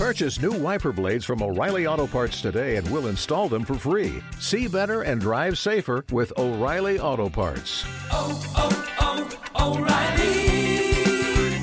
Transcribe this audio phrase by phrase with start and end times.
[0.00, 4.22] Purchase new wiper blades from O'Reilly Auto Parts today and we'll install them for free.
[4.38, 7.84] See better and drive safer with O'Reilly Auto Parts.
[8.10, 9.28] oh, oh,
[9.58, 11.60] oh O'Reilly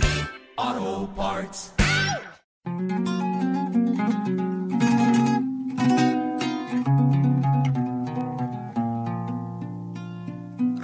[0.56, 1.72] Auto Parts.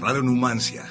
[0.02, 0.88] Radio Numancia,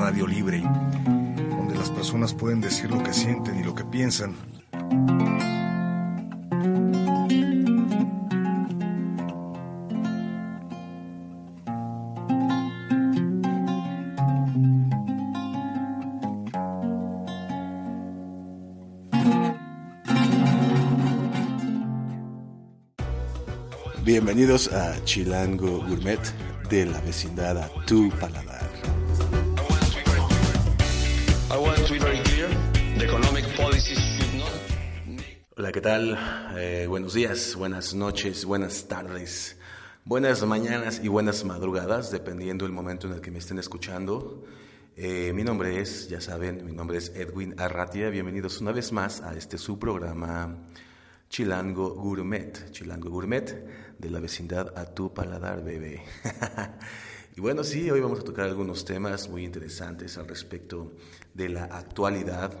[0.00, 4.57] Radio Libre, donde las personas pueden decir lo que sienten y lo que piensan.
[24.08, 26.18] Bienvenidos a Chilango Gourmet
[26.70, 28.57] de la vecindad a tu paladar.
[35.68, 36.18] Hola, ¿qué tal?
[36.56, 39.58] Eh, buenos días, buenas noches, buenas tardes,
[40.02, 44.46] buenas mañanas y buenas madrugadas, dependiendo del momento en el que me estén escuchando.
[44.96, 48.08] Eh, mi nombre es, ya saben, mi nombre es Edwin Arratia.
[48.08, 50.56] Bienvenidos una vez más a este su programa
[51.28, 52.70] Chilango Gourmet.
[52.70, 56.02] Chilango Gourmet de la vecindad a tu paladar, bebé.
[57.36, 60.94] y bueno, sí, hoy vamos a tocar algunos temas muy interesantes al respecto
[61.34, 62.54] de la actualidad.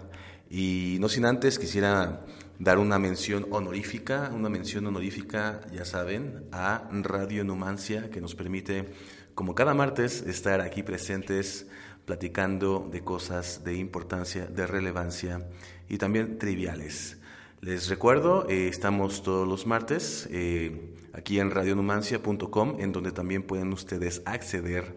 [0.50, 2.26] Y no sin antes quisiera
[2.58, 8.92] dar una mención honorífica, una mención honorífica, ya saben, a Radio Numancia, que nos permite,
[9.34, 11.68] como cada martes, estar aquí presentes
[12.04, 15.46] platicando de cosas de importancia, de relevancia
[15.88, 17.18] y también triviales.
[17.60, 23.72] Les recuerdo, eh, estamos todos los martes eh, aquí en radionumancia.com, en donde también pueden
[23.72, 24.96] ustedes acceder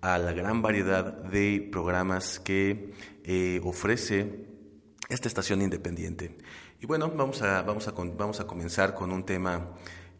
[0.00, 2.92] a la gran variedad de programas que
[3.24, 4.46] eh, ofrece
[5.08, 6.36] esta estación independiente.
[6.80, 9.68] Y bueno, vamos a, vamos a, vamos a comenzar con un tema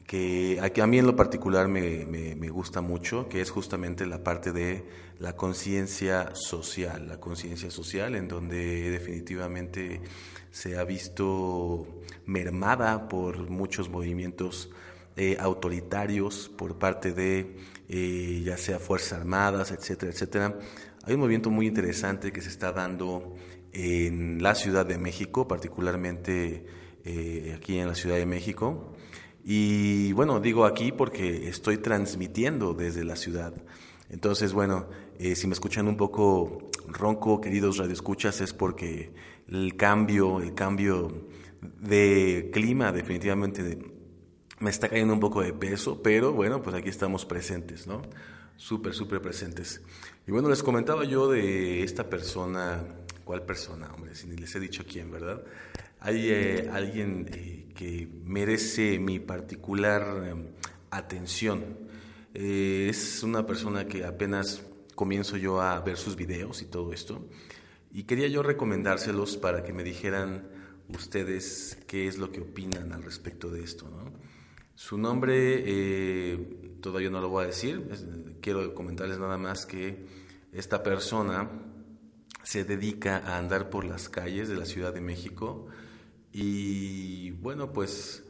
[0.07, 4.25] que a, mí en lo particular me, me- me gusta mucho, que es justamente la
[4.25, 4.85] parte de
[5.19, 10.01] la conciencia social, la conciencia social en donde definitivamente
[10.51, 11.87] se ha visto
[12.27, 14.71] mermada por muchos movimientos
[15.17, 17.57] eh, autoritarios por parte de
[17.89, 20.59] eh, ya sea Fuerzas Armadas, etcétera, etcétera.
[21.05, 23.35] Hay un movimiento muy interesante que se está dando
[23.73, 26.67] en la Ciudad de México, particularmente
[27.05, 28.95] eh, aquí en la Ciudad de México.
[29.45, 33.55] Y bueno, digo aquí porque estoy transmitiendo desde la ciudad.
[34.11, 39.13] Entonces, bueno, eh, si me escuchan un poco ronco, queridos radioescuchas, es porque
[39.49, 41.27] el cambio, el cambio
[41.61, 43.79] de clima definitivamente
[44.61, 48.03] me está cayendo un poco de peso, pero bueno, pues aquí estamos presentes, ¿no?
[48.57, 49.81] Súper, súper presentes.
[50.27, 52.85] Y bueno, les comentaba yo de esta persona,
[53.29, 54.15] ¿cuál persona, hombre?
[54.15, 55.43] Si ni les he dicho quién, ¿verdad?
[56.01, 60.35] Hay eh, alguien eh, que merece mi particular eh,
[60.91, 61.77] atención.
[62.33, 64.63] Es una persona que apenas
[64.95, 67.29] comienzo yo a ver sus videos y todo esto.
[67.93, 70.49] Y quería yo recomendárselos para que me dijeran
[70.89, 74.11] ustedes qué es lo que opinan al respecto de esto, ¿no?
[74.75, 80.07] Su nombre eh, todavía no lo voy a decir, quiero comentarles nada más que
[80.51, 81.51] esta persona
[82.49, 85.67] se dedica a andar por las calles de la Ciudad de México
[86.33, 88.25] y bueno, pues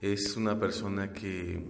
[0.00, 1.66] es una persona que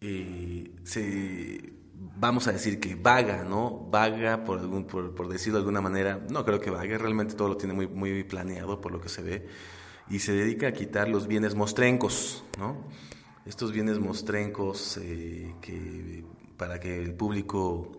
[0.00, 1.72] eh, se,
[2.16, 3.86] vamos a decir que vaga, ¿no?
[3.92, 7.46] Vaga, por, algún, por, por decirlo de alguna manera, no creo que vague, realmente todo
[7.46, 9.46] lo tiene muy, muy planeado por lo que se ve,
[10.10, 12.88] y se dedica a quitar los bienes mostrencos, ¿no?
[13.46, 16.24] Estos bienes mostrencos eh, que
[16.56, 17.92] para que el público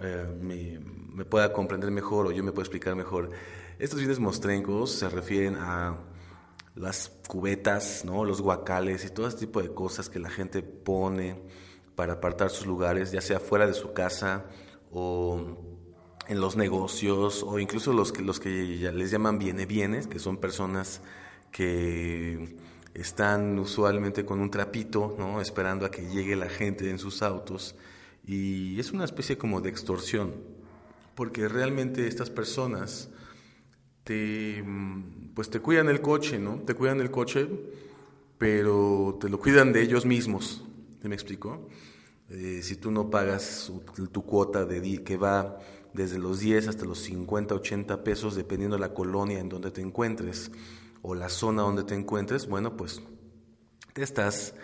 [0.00, 3.30] eh, me, pueda comprender mejor o yo me pueda explicar mejor,
[3.78, 5.98] estos bienes mostrencos se refieren a
[6.74, 8.24] las cubetas, ¿no?
[8.24, 11.42] los guacales y todo ese tipo de cosas que la gente pone
[11.94, 14.46] para apartar sus lugares, ya sea fuera de su casa
[14.90, 15.58] o
[16.28, 20.18] en los negocios o incluso los que, los que ya les llaman viene bienes, que
[20.18, 21.02] son personas
[21.50, 22.56] que
[22.94, 25.40] están usualmente con un trapito, ¿no?
[25.40, 27.74] esperando a que llegue la gente en sus autos
[28.24, 30.34] y es una especie como de extorsión,
[31.14, 33.08] porque realmente estas personas
[34.04, 36.60] te, mm, pues te cuidan el coche, ¿no?
[36.60, 37.48] Te cuidan el coche,
[38.38, 40.64] pero te lo cuidan de ellos mismos.
[41.02, 41.68] ¿Sí me explico?
[42.28, 43.72] Eh, si tú no pagas
[44.12, 45.58] tu cuota de que va
[45.92, 49.80] desde los 10 hasta los 50, 80 pesos, dependiendo de la colonia en donde te
[49.80, 50.52] encuentres
[51.02, 53.02] o la zona donde te encuentres, bueno, pues
[53.92, 54.54] te estás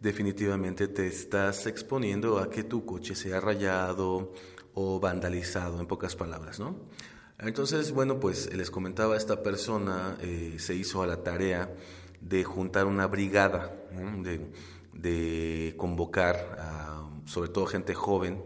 [0.00, 4.32] definitivamente te estás exponiendo a que tu coche sea rayado
[4.74, 6.76] o vandalizado, en pocas palabras, ¿no?
[7.38, 11.74] Entonces, bueno, pues les comentaba, esta persona eh, se hizo a la tarea
[12.20, 13.74] de juntar una brigada,
[14.92, 16.56] de, convocar
[17.26, 18.42] sobre todo gente joven,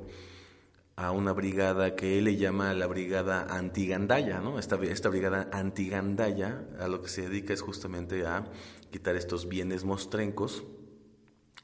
[0.97, 4.59] a una brigada que él le llama la brigada antigandaya, ¿no?
[4.59, 8.51] Esta, esta brigada antigandaya a lo que se dedica es justamente a
[8.91, 10.65] quitar estos bienes mostrencos,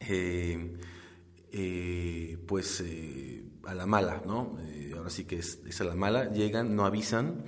[0.08, 0.76] eh,
[1.52, 4.56] eh, pues eh, a la mala, ¿no?
[4.96, 7.44] Ahora sí que es, a la mala, llegan, no avisan,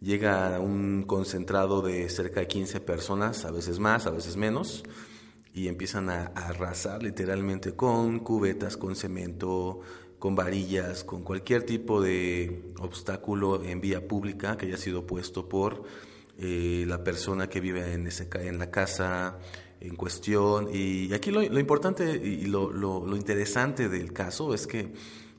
[0.00, 4.84] llega un concentrado de cerca de 15 personas, a veces más, a veces menos,
[5.54, 9.80] y empiezan a, arrasar literalmente con cubetas, con cemento,
[10.18, 15.84] con varillas, con cualquier tipo de obstáculo en vía pública que haya sido puesto por
[16.38, 19.38] la persona que vive en, ese, en la casa
[19.86, 20.68] en cuestión.
[20.72, 24.92] Y aquí lo, lo importante y lo, lo- lo interesante del caso es que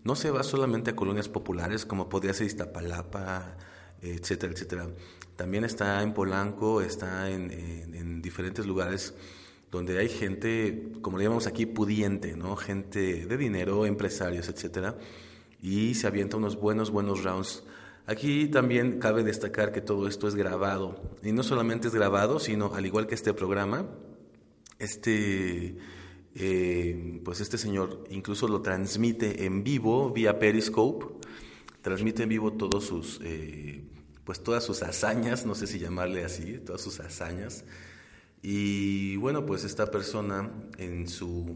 [0.04, 3.58] no se va solamente a colonias populares como podría ser Iztapalapa,
[4.02, 4.88] etcétera, etcétera.
[5.36, 9.14] También está en Polanco, está en, en- en diferentes lugares
[9.70, 12.56] donde hay gente, como le llamamos aquí, pudiente, ¿no?
[12.56, 14.96] Gente de dinero, empresarios, etcétera,
[15.62, 17.64] y se avienta unos buenos, buenos rounds.
[18.06, 22.74] Aquí también cabe destacar que todo esto es grabado, y no solamente es grabado, sino
[22.76, 23.86] al igual que este programa,
[24.80, 25.78] este,
[26.36, 31.06] eh, pues este señor incluso lo transmite en vivo vía Periscope,
[31.82, 33.84] transmite en vivo todos sus, eh,
[34.24, 37.64] pues todas sus hazañas, no sé si llamarle así, todas sus hazañas.
[38.42, 41.56] Y bueno, pues esta persona en su,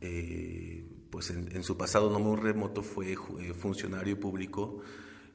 [0.00, 3.16] eh, pues en, su pasado no muy remoto fue
[3.54, 4.80] funcionario público,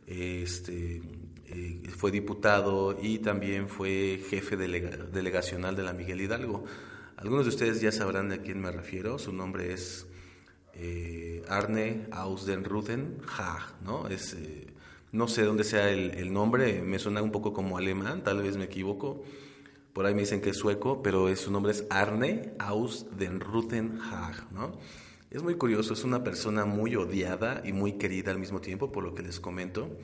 [0.07, 1.01] este,
[1.97, 6.65] fue diputado y también fue jefe delega- delegacional de la Miguel Hidalgo.
[7.17, 10.06] Algunos de ustedes ya sabrán a quién me refiero, su nombre es
[10.73, 14.09] eh, Arne Ausdenruden Haag, ¿no?
[14.09, 14.67] Es, eh,
[15.13, 18.65] no sé dónde sea el, nombre, me suena un poco como alemán, tal vez me
[18.65, 19.23] equivoco.
[19.94, 24.77] Por ahí me dicen que es sueco, pero su nombre es Arne Ausdenruden Haag, ¿no?
[25.31, 29.06] Es muy curioso, es una persona muy odiada y muy querida al mismo tiempo, por
[29.06, 29.97] lo que les comento.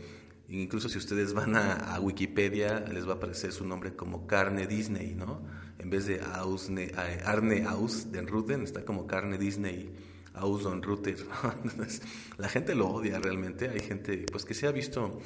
[0.48, 4.66] Incluso si ustedes van a, a Wikipedia, les va a aparecer su nombre como Carne
[4.66, 5.42] Disney, ¿no?
[5.82, 6.92] En vez de Ausne,
[7.26, 9.90] Arne Ausdenruden, está como Carne Disney,
[10.36, 11.16] Ausdenruten.
[11.28, 11.54] ¿no?
[11.72, 12.02] Entonces,
[12.38, 13.68] la gente lo odia realmente.
[13.70, 15.20] Hay gente, pues que se ha visto,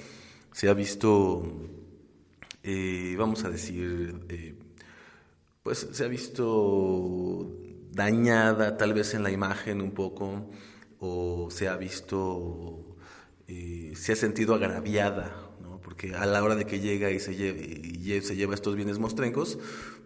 [0.53, 1.43] se ha visto,
[2.63, 4.55] eh, vamos a decir, eh,
[5.61, 7.51] pues se ha visto
[7.91, 10.49] dañada tal vez en la imagen un poco
[10.99, 12.95] o se ha visto,
[13.47, 15.79] eh, se ha sentido agraviada, ¿no?
[15.81, 18.99] porque a la hora de que llega y se, lle- y se lleva estos bienes
[18.99, 19.59] mostrencos,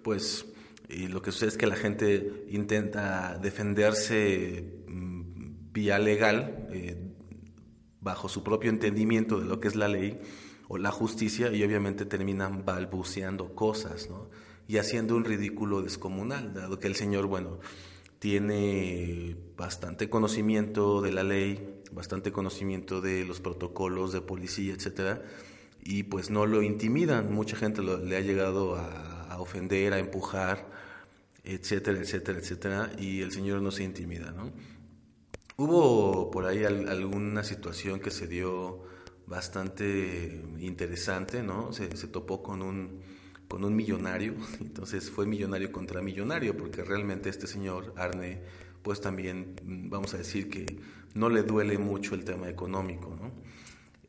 [0.04, 0.46] pues
[0.90, 6.98] lo que sucede es que la gente intenta defenderse mm, vía legal, eh,
[8.01, 10.19] bajo su propio entendimiento de lo que es la ley
[10.68, 14.30] o la justicia y obviamente terminan balbuceando cosas, ¿no?
[14.68, 17.60] Y haciendo un ridículo descomunal, dado que el señor, bueno,
[18.19, 25.24] tiene bastante conocimiento de la ley, bastante conocimiento de los protocolos de policía, etcétera,
[25.81, 27.34] y pues no lo intimidan.
[27.34, 30.69] Mucha gente lo- le ha llegado a, ofender, a empujar,
[31.44, 34.51] etcétera, etcétera, etcétera, y el señor no se intimida, ¿no?
[35.57, 38.81] Hubo por ahí al- alguna situación que se dio
[39.27, 41.74] bastante interesante, ¿no?
[41.74, 43.01] Se, se topó con un,
[43.47, 48.41] con un millonario, entonces fue millonario contra millonario, porque realmente este señor Arne,
[48.84, 50.65] pues también mm, vamos a decir que
[51.13, 53.31] no le duele mucho el tema económico, ¿no?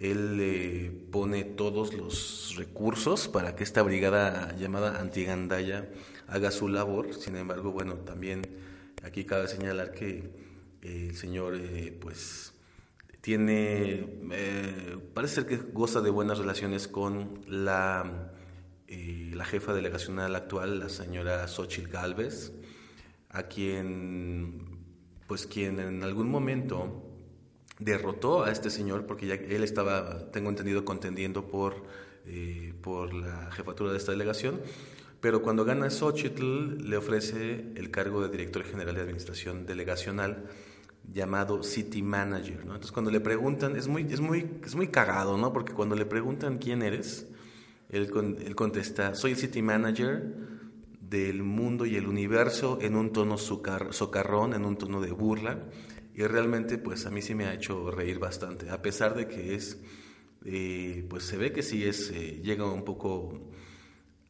[0.01, 5.91] Él pone todos los recursos para que esta brigada llamada Antigandaya
[6.27, 7.13] haga su labor.
[7.13, 8.47] Sin embargo, bueno, también
[9.03, 10.31] aquí cabe señalar que
[10.83, 12.55] eh, el señor, eh, pues,
[13.21, 18.33] tiene, eh, parece ser que goza de buenas relaciones con la,
[18.89, 22.53] la jefa delegacional actual, la señora Xochitl Galvez,
[23.29, 24.79] a quien,
[25.27, 27.10] pues, quien en algún momento
[27.81, 31.75] derrotó a este señor porque ya él estaba, tengo entendido, contendiendo por,
[32.27, 34.61] eh, por la jefatura de esta delegación.
[35.21, 40.45] Pero cuando gana Xochitl, le ofrece el cargo de director general de administración delegacional
[41.13, 42.59] llamado City Manager.
[42.65, 42.73] ¿no?
[42.75, 45.53] Entonces, cuando le preguntan, es muy, es, muy, es muy cagado, ¿no?
[45.53, 47.27] Porque cuando le preguntan quién eres,
[47.91, 48.11] él,
[48.45, 50.23] él contesta, soy el City Manager
[51.01, 55.59] del mundo y el universo en un tono socar- socarrón, en un tono de burla.
[56.21, 59.55] Y realmente, pues a mí sí me ha hecho reír bastante, a pesar de que
[59.55, 59.79] es,
[60.45, 63.41] eh, pues se ve que sí es, eh, llega un poco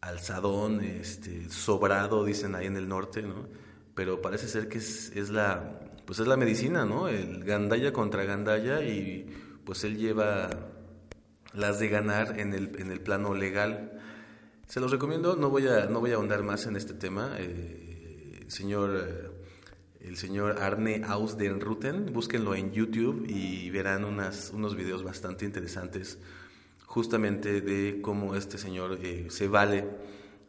[0.01, 3.49] alzadón, este, sobrado, dicen ahí en el norte, ¿no?
[3.97, 7.09] Pero parece ser que es, es la, pues es la medicina, ¿no?
[7.09, 9.27] El gandaya contra gandaya y
[9.65, 10.49] pues él lleva
[11.55, 14.01] las de ganar en el, en el plano legal.
[14.69, 17.35] Se los recomiendo, no voy a, no voy a ahondar más en este tema.
[17.41, 19.30] Eh, señor,
[20.01, 26.19] el señor Arne Ausdenruten, búsquenlo en YouTube y verán unas, unos videos bastante interesantes
[26.87, 29.87] justamente de cómo este señor eh, se vale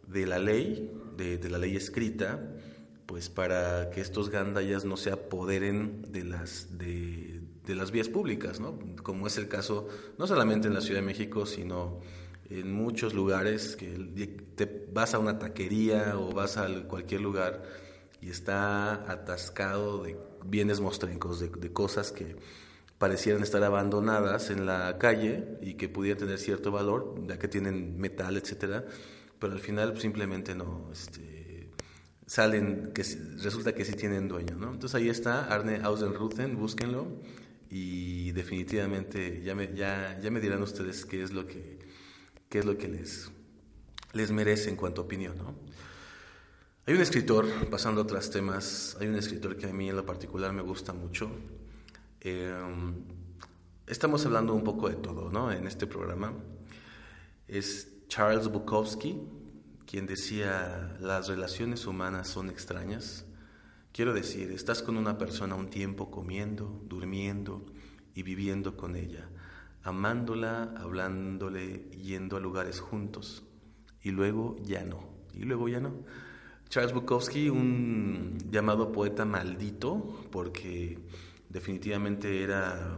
[0.08, 2.39] de la ley, de, de, la ley escrita,
[3.05, 8.60] pues para que estos gandayas no se apoderen de las, de, de las vías públicas,
[8.60, 8.79] ¿no?
[9.03, 12.00] como es el caso no solamente en la Ciudad de México, sino
[12.50, 13.88] en muchos lugares que
[14.55, 17.63] te vas a una taquería o vas a cualquier lugar
[18.22, 22.36] y está atascado de bienes mostrencos, de, de cosas que
[22.98, 27.98] parecieran estar abandonadas en la calle y que pudieran tener cierto valor, ya que tienen
[27.98, 28.86] metal, etcétera,
[29.40, 31.72] pero al final simplemente no este,
[32.28, 33.04] salen, que
[33.42, 34.72] resulta que sí tienen dueño, ¿no?
[34.72, 37.08] Entonces ahí está Arne Ausenruthen, búsquenlo
[37.72, 41.80] y definitivamente ya me, ya, ya me dirán ustedes qué es lo que,
[42.50, 43.32] qué es lo que les,
[44.13, 45.40] les merece en cuanto a opinión.
[45.40, 45.56] ¿no?
[46.85, 50.05] Hay un escritor, pasando a otros temas, hay un escritor que a mí en lo
[50.05, 51.29] particular me gusta mucho.
[52.21, 52.53] Eh,
[53.88, 55.51] estamos hablando un poco de todo ¿no?
[55.51, 56.33] en este programa.
[57.47, 59.19] Es Charles Bukowski,
[59.85, 63.25] quien decía, las relaciones humanas son extrañas
[63.93, 67.65] Quiero decir, estás con una persona un tiempo comiendo, durmiendo
[68.15, 69.27] y viviendo con ella,
[69.83, 73.43] amándola, hablándole, yendo a lugares juntos,
[74.01, 75.91] y luego ya no, y luego ya no.
[76.72, 80.98] Charles Bukowski, un llamado poeta maldito, porque
[81.50, 82.98] definitivamente era,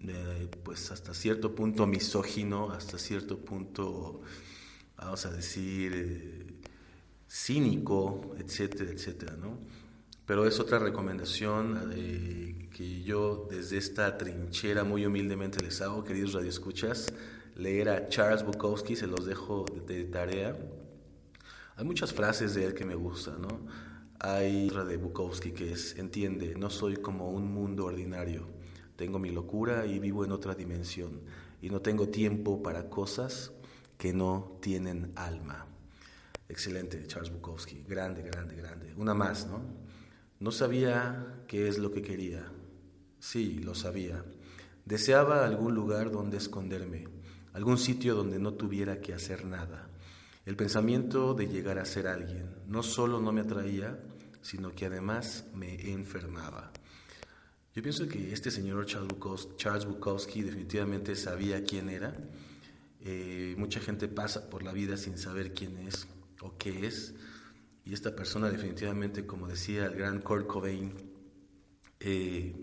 [0.00, 4.22] eh, pues hasta cierto punto misógino, hasta cierto punto,
[4.96, 6.46] vamos a decir, eh,
[7.30, 9.56] cínico, etcétera, etcétera, ¿no?
[10.26, 16.32] Pero es otra recomendación eh, que yo desde esta trinchera muy humildemente les hago, queridos
[16.32, 17.14] radioescuchas,
[17.54, 20.56] leer a Charles Bukowski, se los dejo de, tarea.
[21.76, 23.66] Hay muchas frases de él que me gustan, ¿no?
[24.20, 28.46] Hay otra de Bukowski que es, entiende, no soy como un mundo ordinario,
[28.94, 31.22] tengo mi locura y vivo en otra dimensión,
[31.60, 33.50] y no tengo tiempo para cosas
[33.98, 35.66] que no tienen alma.
[36.48, 38.94] Excelente, Charles Bukowski, grande, grande, grande.
[38.96, 39.60] Una más, ¿no?
[40.38, 42.46] No sabía qué es lo que quería.
[43.18, 44.24] Sí, lo sabía.
[44.84, 47.08] Deseaba algún lugar donde esconderme,
[47.52, 49.88] algún sitio donde no tuviera que hacer nada.
[50.44, 53.98] El pensamiento de llegar a ser alguien no solo no me atraía,
[54.42, 56.70] sino que además me enfermaba.
[57.74, 62.14] Yo pienso que este señor Charles Bukowski, definitivamente sabía quién era.
[63.00, 66.06] Eh, mucha gente pasa por la vida sin saber quién es
[66.40, 67.14] o qué es.
[67.84, 70.92] Y esta persona definitivamente, como decía el gran Kurt Cobain,
[72.00, 72.54] eh,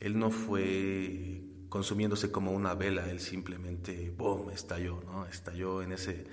[0.00, 5.26] él no fue consumiéndose como una vela, él simplemente, boom, estalló, ¿no?
[5.26, 6.26] Estalló en ese,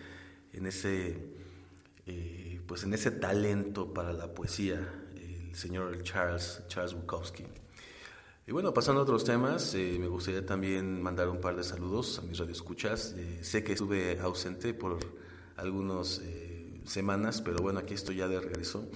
[0.54, 1.18] en ese,
[2.06, 7.46] eh, pues en ese talento para la poesía, el señor Charles, Charles Bukowski.
[8.48, 12.20] Y bueno, pasando a otros temas, eh, me gustaría también mandar un par de saludos
[12.20, 13.16] a mis radioescuchas.
[13.42, 14.98] sé que estuve ausente por
[15.56, 16.22] algunos
[16.86, 18.90] semanas, pero bueno, aquí estoy ya de regreso.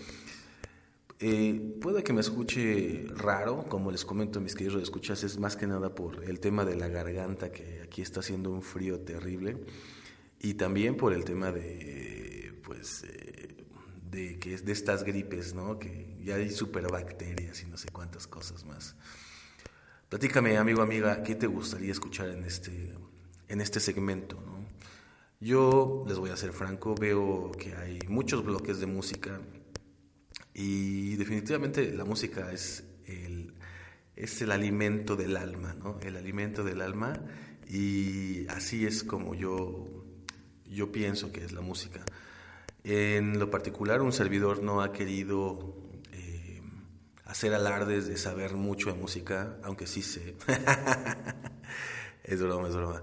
[1.26, 5.68] Eh, puede que me escuche raro, como les comento mis queridos escuchas, es más que
[5.68, 9.56] nada por el tema de la garganta, que aquí está haciendo un frío terrible,
[10.44, 13.66] y también por el tema de, pues, eh,
[14.12, 15.80] de que es de estas gripes, ¿no?
[15.80, 18.96] Que ya hay superbacterias y no sé cuántas cosas más.
[20.10, 22.94] Platícame, amigo, amiga, ¿qué te gustaría escuchar en este,
[23.48, 24.68] en este segmento, ¿no?
[25.40, 29.40] Yo, les voy a ser franco, veo que hay muchos bloques de música
[30.54, 33.54] y definitivamente la música es el,
[34.18, 36.00] es el alimento del alma, ¿no?
[36.02, 37.14] El alimento del alma
[37.70, 39.93] y así es como yo,
[40.74, 42.04] yo pienso que es la música.
[42.84, 45.76] En lo particular, un servidor no ha querido
[46.12, 46.62] eh,
[47.26, 50.36] hacer alardes de saber mucho de música, aunque sí sé.
[52.24, 53.02] es broma, es broma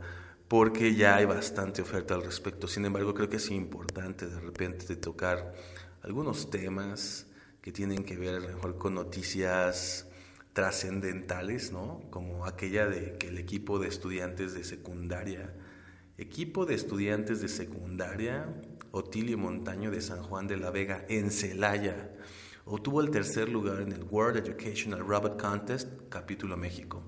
[0.50, 2.66] porque ya hay bastante oferta al respecto.
[2.66, 5.54] Sin embargo, creo que es importante de repente tocar
[6.02, 7.28] algunos temas
[7.62, 10.08] que tienen que ver mejor con noticias
[10.52, 12.02] trascendentales, ¿no?
[12.10, 15.54] Como aquella de que el equipo de estudiantes de secundaria,
[16.20, 18.54] equipo de estudiantes de secundaria,
[18.92, 22.12] Otilio Montaño de San Juan de la Vega, en Celaya,
[22.64, 27.02] obtuvo el tercer lugar en el World Educational Robot Contest, capítulo México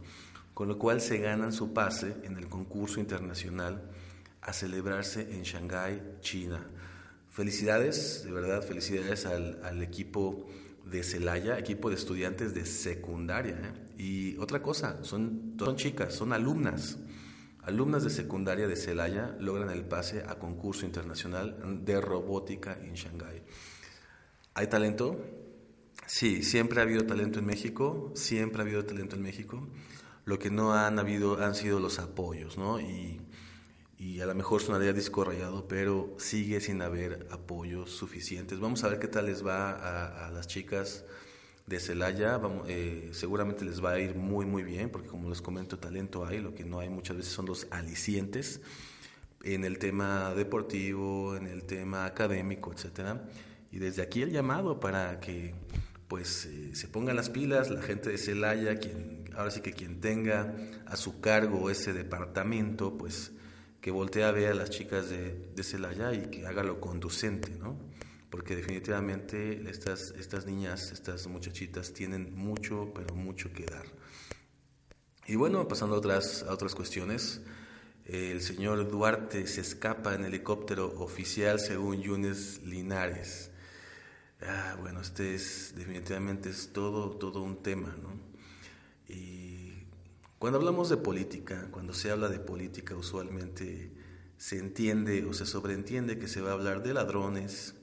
[0.54, 3.82] con lo cual se ganan su pase en el concurso internacional
[4.42, 6.66] a celebrarse en Shanghái, China.
[7.30, 10.46] Felicidades, de verdad, felicidades al, equipo
[10.84, 13.54] de Celaya, equipo de estudiantes de secundaria.
[13.54, 14.02] ¿eh?
[14.02, 16.98] Y otra cosa, son, son chicas, son alumnas,
[17.62, 23.42] alumnas de secundaria de Celaya logran el pase a concurso internacional de robótica en Shanghái.
[24.54, 25.18] ¿Hay talento?
[26.06, 29.68] Sí, siempre ha habido talento en México, siempre ha habido talento en México.
[30.24, 32.80] Lo que no han habido han sido los apoyos, ¿no?
[32.80, 33.20] Y,
[33.96, 38.60] y a lo mejor sonaría disco rayado, pero sigue sin haber apoyos suficientes.
[38.60, 41.04] Vamos a ver qué tal les va a, a las chicas
[41.66, 42.40] de Celaya.
[42.66, 46.40] Eh, seguramente les va a ir muy, muy bien, porque como les comento, talento hay,
[46.40, 48.60] lo que no hay muchas veces son los alicientes
[49.42, 53.24] en el tema deportivo, en el tema académico, etcétera.
[53.70, 55.54] Y desde aquí el llamado para que
[56.08, 60.00] pues eh, se pongan las pilas, la gente de Celaya, quien, ahora sí que quien
[60.00, 60.54] tenga
[60.84, 63.32] a su cargo ese departamento, pues
[63.80, 67.50] que voltee a ver a las chicas de, de Celaya y que haga lo conducente,
[67.58, 67.78] ¿no?
[68.32, 73.84] Porque definitivamente estas, estas niñas, estas muchachitas tienen mucho, pero mucho que dar.
[75.26, 77.42] Y bueno, pasando a otras, a otras cuestiones,
[78.06, 83.50] el señor Duarte se escapa en helicóptero oficial según Yunes Linares.
[84.40, 88.18] Ah, bueno, este es definitivamente es todo, todo un tema, ¿no?
[89.14, 89.74] Y
[90.38, 93.92] cuando hablamos de política, cuando se habla de política, usualmente
[94.38, 97.74] se entiende o se sobreentiende que se va a hablar de ladrones,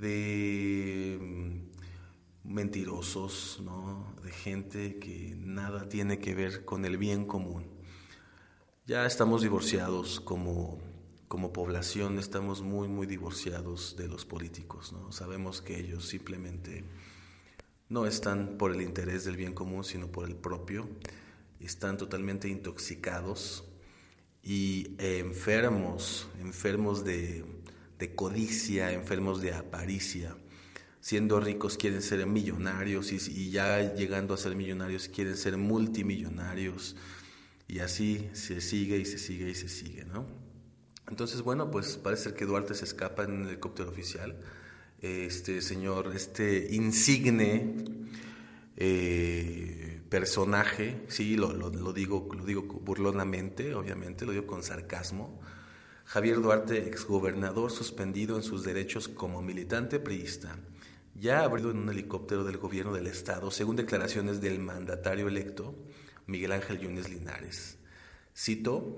[0.00, 4.14] de mm, mentirosos, ¿no?
[4.22, 7.66] de gente que nada tiene que ver con el bien común.
[8.86, 10.78] Ya estamos divorciados como
[11.34, 14.92] como población estamos muy, muy divorciados de los políticos.
[14.92, 15.10] ¿no?
[15.10, 16.84] Sabemos que ellos simplemente
[17.88, 20.88] no están por el interés del bien común, sino por el propio.
[21.58, 23.64] Están totalmente intoxicados
[24.44, 27.44] y enfermos, enfermos de,
[27.98, 30.36] de codicia, enfermos de aparicia.
[31.00, 36.96] Siendo ricos quieren ser millonarios y, ya llegando a ser millonarios quieren ser multimillonarios.
[37.68, 40.26] Y así se sigue y se sigue y se sigue, ¿no?
[41.08, 44.40] Entonces, bueno, pues parece que Duarte se escapa en el helicóptero oficial.
[45.00, 47.74] Este señor, este insigne
[48.76, 51.52] eh, personaje, sí, lo,
[51.92, 55.40] digo, lo digo burlonamente, obviamente, lo digo con sarcasmo.
[56.04, 60.58] Javier Duarte, exgobernador suspendido en sus derechos como militante priista,
[61.14, 65.74] ya abrido en un helicóptero del gobierno del Estado, según declaraciones del mandatario electo,
[66.26, 67.78] Miguel Ángel Yunes Linares.
[68.36, 68.96] Cito,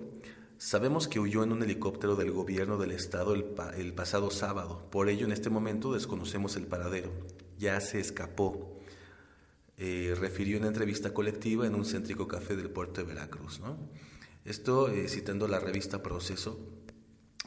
[0.59, 4.89] Sabemos que huyó en un helicóptero del gobierno del estado el, pasado sábado.
[4.91, 7.13] Por ello, en este momento desconocemos el paradero.
[7.59, 8.81] Ya se escapó.
[9.77, 13.61] Eh, refirió en una entrevista colectiva en un céntrico café del puerto de Veracruz.
[13.61, 13.77] ¿no?
[14.47, 16.59] Esto eh, citando la revista Proceso.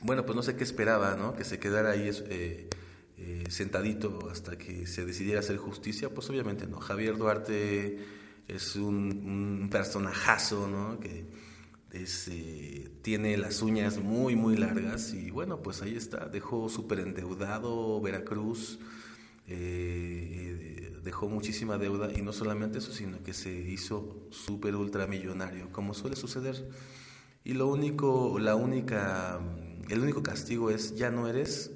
[0.01, 1.35] Bueno, pues no sé qué esperaba, ¿no?
[1.35, 6.09] Que se quedara ahí eh, sentadito hasta que se decidiera hacer justicia.
[6.09, 6.79] Pues obviamente no.
[6.79, 7.99] Javier Duarte
[8.47, 10.99] es un, personajazo, ¿no?
[10.99, 11.25] Que
[11.91, 17.99] eh, tiene las uñas muy, muy largas y bueno, pues ahí está, dejó súper endeudado
[18.01, 18.79] Veracruz,
[19.47, 25.93] eh, dejó muchísima deuda y no solamente eso, sino que se hizo súper ultramillonario, como
[25.93, 26.69] suele suceder.
[27.43, 29.39] Y lo único, la única,
[29.89, 31.71] el único castigo es ya no eres,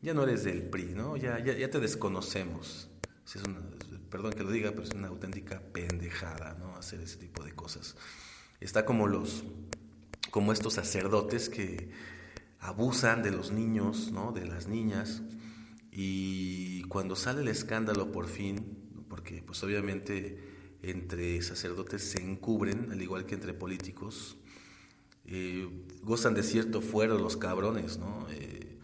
[0.00, 1.16] ya no eres del PRI, ¿no?
[1.16, 2.88] Ya, ya, ya te desconocemos.
[3.26, 3.42] Es
[4.10, 6.76] perdón que lo diga, pero es una auténtica pendejada, ¿no?
[6.76, 7.96] Hacer ese tipo de cosas
[8.64, 9.44] está como los
[10.30, 11.90] como estos sacerdotes que
[12.58, 14.32] abusan de los niños, ¿no?
[14.32, 15.22] de las niñas,
[15.90, 20.38] y cuando sale el escándalo por fin, porque pues obviamente
[20.80, 24.38] entre sacerdotes se encubren, al igual que entre políticos,
[26.02, 28.26] gozan de cierto fuero los cabrones, ¿no?
[28.30, 28.78] Eh,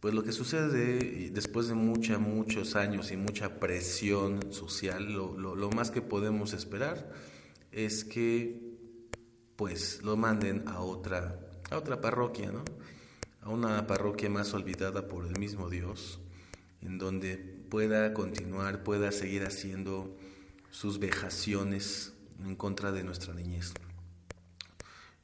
[0.00, 5.54] pues lo que sucede después de mucha, muchos años y mucha presión social, lo, lo,
[5.56, 7.10] lo más que podemos esperar
[7.72, 8.74] es que
[9.56, 12.64] pues lo manden a otra, a otra parroquia, ¿no?
[13.40, 16.18] A una parroquia más olvidada por el mismo Dios,
[16.82, 20.16] en donde pueda continuar, pueda seguir haciendo
[20.70, 22.12] sus vejaciones
[22.44, 23.72] en contra de nuestra niñez.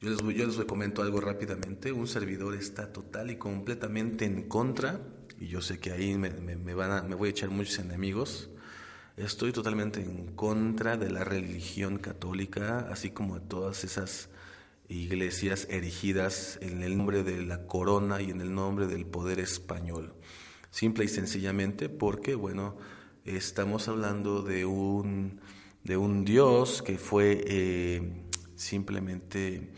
[0.01, 4.99] Yo les, yo les comento algo rápidamente, un servidor está total y completamente en contra,
[5.39, 8.49] y yo sé que ahí me, me, van a, me voy a echar muchos enemigos,
[9.17, 14.29] Estoy totalmente en contra de la religión católica, así como de todas esas
[14.87, 20.13] iglesias erigidas en el nombre de la corona y en el nombre del poder español.
[20.69, 22.77] Simple y sencillamente porque, bueno,
[23.25, 25.41] estamos hablando de un,
[25.83, 28.23] de un Dios que fue eh,
[28.55, 29.71] simplemente,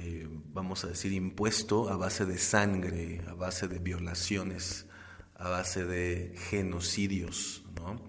[0.00, 4.86] eh, vamos a decir, impuesto a base de sangre, a base de violaciones,
[5.34, 8.00] a base de genocidios, ¿no?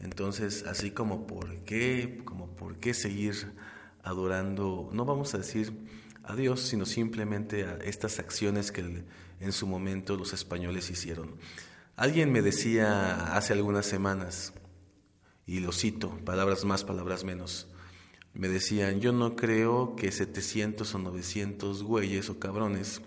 [0.00, 3.54] Entonces, así como por qué, como por qué seguir
[4.02, 5.72] adorando, no vamos a decir
[6.24, 9.04] a Dios, sino simplemente a estas acciones que
[9.40, 11.36] en su momento los españoles hicieron.
[11.96, 14.52] Alguien me decía hace algunas semanas,
[15.46, 17.66] y lo cito, palabras más, palabras menos,
[18.34, 23.02] me decían, yo no creo que 700 o 900 güeyes o cabrones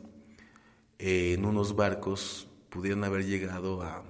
[0.99, 4.03] en unos barcos pudieran haber llegado a,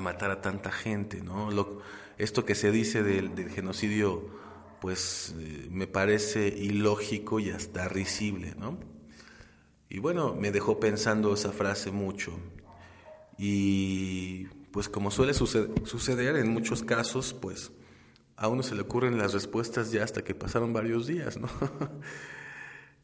[0.00, 1.50] matar a tanta gente, ¿no?
[2.18, 4.28] esto que se dice del, genocidio,
[4.80, 8.78] pues eh, me parece ilógico y hasta risible, ¿no?
[9.88, 12.38] Y bueno, me dejó pensando esa frase mucho.
[13.36, 17.72] Y pues como suele suceder en muchos casos, pues
[18.40, 21.48] a uno se le ocurren las respuestas ya hasta que pasaron varios días, ¿no?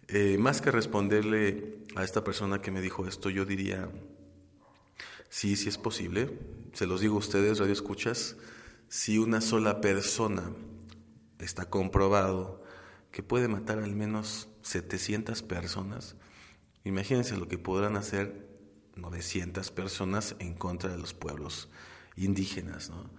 [0.09, 3.91] Eh, más que responderle a esta persona que me dijo esto, yo diría,
[5.29, 6.39] sí, sí es posible,
[6.75, 8.37] se los digo a ustedes, radio escuchas,
[8.89, 10.53] si una sola persona
[11.41, 12.63] está comprobado
[13.11, 16.15] que puede matar al menos 700 personas,
[16.85, 18.49] imagínense lo que podrán hacer
[18.95, 21.69] 900 personas en contra de los pueblos
[22.15, 23.11] indígenas, ¿no?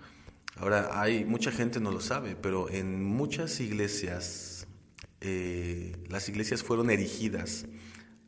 [0.60, 4.68] Ahora, hay mucha gente no lo sabe, pero en muchas iglesias,
[5.22, 7.66] eh, las iglesias fueron erigidas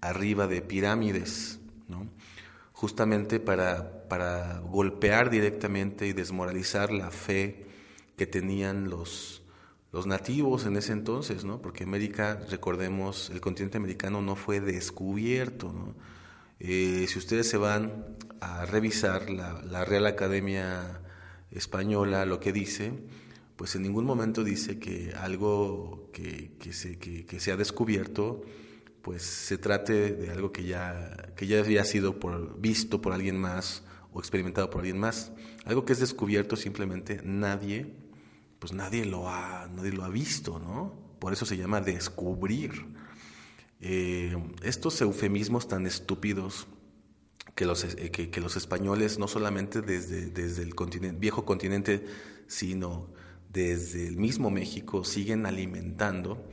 [0.02, 2.08] arriba de pirámides, ¿no?
[2.72, 7.66] justamente para, para golpear directamente y desmoralizar la fe
[8.16, 9.42] que tenían los,
[9.92, 11.62] los nativos en ese entonces, ¿no?
[11.62, 15.74] porque América, recordemos, el continente americano no fue descubierto.
[15.74, 15.96] ¿no?
[16.60, 21.02] Eh, si ustedes se van a revisar la, la Real Academia
[21.52, 22.94] española lo que dice,
[23.56, 28.42] pues en ningún momento dice que algo que, que, se, que, se ha descubierto
[29.02, 33.40] pues se trate de algo que ya, que ya había sido por, visto por alguien
[33.40, 33.84] más
[34.14, 35.32] o experimentado por alguien más.
[35.66, 37.94] Algo que es descubierto simplemente nadie,
[38.60, 40.94] pues nadie lo ha, nadie lo ha visto, ¿no?
[41.20, 42.88] Por eso se llama descubrir.
[43.82, 46.68] Eh, estos eufemismos tan estúpidos
[47.56, 52.06] que los, eh, que, los españoles, no solamente desde, desde el continente, viejo continente,
[52.48, 53.08] sino
[53.52, 56.44] desde el mismo México, siguen alimentando,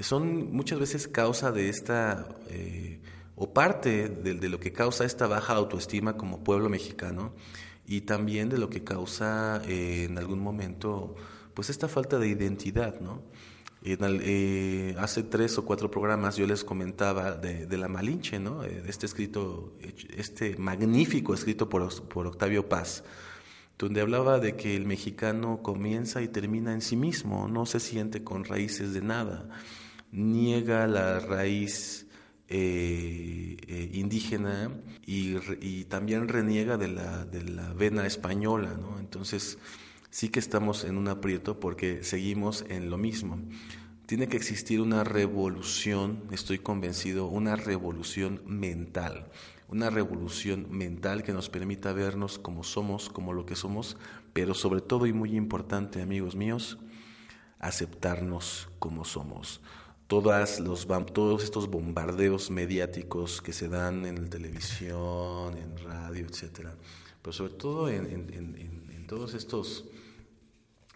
[0.00, 3.00] son muchas veces causa de esta, eh,
[3.36, 7.32] o parte de, lo que causa esta baja autoestima como pueblo mexicano,
[7.86, 11.14] y también de lo que causa eh, en algún momento,
[11.54, 13.22] pues esta falta de identidad, ¿no?
[13.86, 18.64] Eh, hace tres o cuatro programas yo les comentaba de, la Malinche, ¿no?
[18.64, 19.76] Eh, este escrito,
[20.16, 23.04] este magnífico escrito por, Octavio Paz,
[23.78, 28.24] donde hablaba de que el mexicano comienza y termina en sí mismo, no se siente
[28.24, 29.50] con raíces de nada,
[30.12, 32.06] niega la raíz
[32.48, 34.70] eh, indígena
[35.04, 38.98] y, y, también reniega de la, de la vena española, ¿no?
[38.98, 39.58] Entonces,
[40.14, 43.36] sí que estamos en un aprieto porque seguimos en lo mismo.
[44.06, 49.26] Tiene que existir una revolución, estoy convencido, una revolución mental,
[49.66, 53.96] una revolución mental que nos permita vernos como somos, como lo que somos,
[54.32, 56.78] pero sobre todo y muy importante, amigos míos,
[57.58, 59.62] aceptarnos como somos.
[60.06, 66.76] Todas los, todos estos bombardeos mediáticos que se dan en la televisión, en radio, etcétera,
[67.20, 69.86] pero sobre todo en todos estos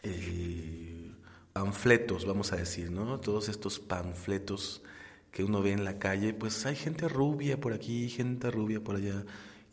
[0.02, 1.12] eh,
[1.52, 3.18] panfletos, vamos a decir, ¿no?
[3.20, 4.82] Todos estos panfletos
[5.30, 8.96] que uno ve en la calle, pues hay gente rubia por aquí, gente rubia por
[8.96, 9.24] allá,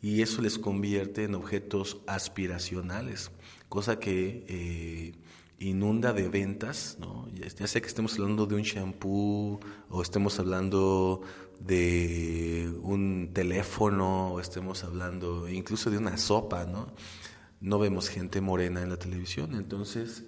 [0.02, 3.30] y eso les convierte en objetos aspiracionales,
[3.68, 5.12] cosa que eh,
[5.58, 7.28] inunda de ventas, ¿no?
[7.34, 9.58] Ya, sea que estemos hablando de un shampoo
[9.88, 11.22] o estemos hablando
[11.60, 16.88] de un teléfono o estemos hablando incluso de una sopa, ¿no?
[17.60, 19.54] No vemos gente morena en la televisión.
[19.54, 20.24] Entonces,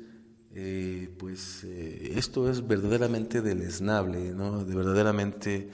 [0.54, 4.64] eh, pues eh, esto es verdaderamente deleznable, ¿no?
[4.64, 5.70] de verdaderamente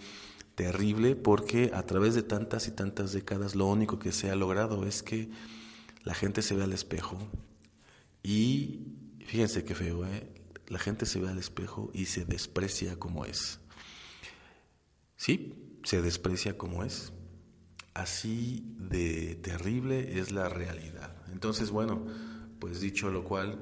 [0.54, 4.86] terrible, porque a través de tantas y tantas décadas lo único que se ha logrado
[4.86, 5.30] es que
[6.04, 7.18] la gente se ve al espejo
[8.22, 8.80] y
[9.24, 10.28] fíjense qué feo, ¿eh?
[10.68, 13.60] la gente se ve al espejo y se desprecia como es.
[15.16, 17.12] Sí, se desprecia como es.
[17.94, 21.14] Así de terrible es la realidad.
[21.34, 22.06] Entonces, bueno,
[22.60, 23.58] pues dicho lo cual,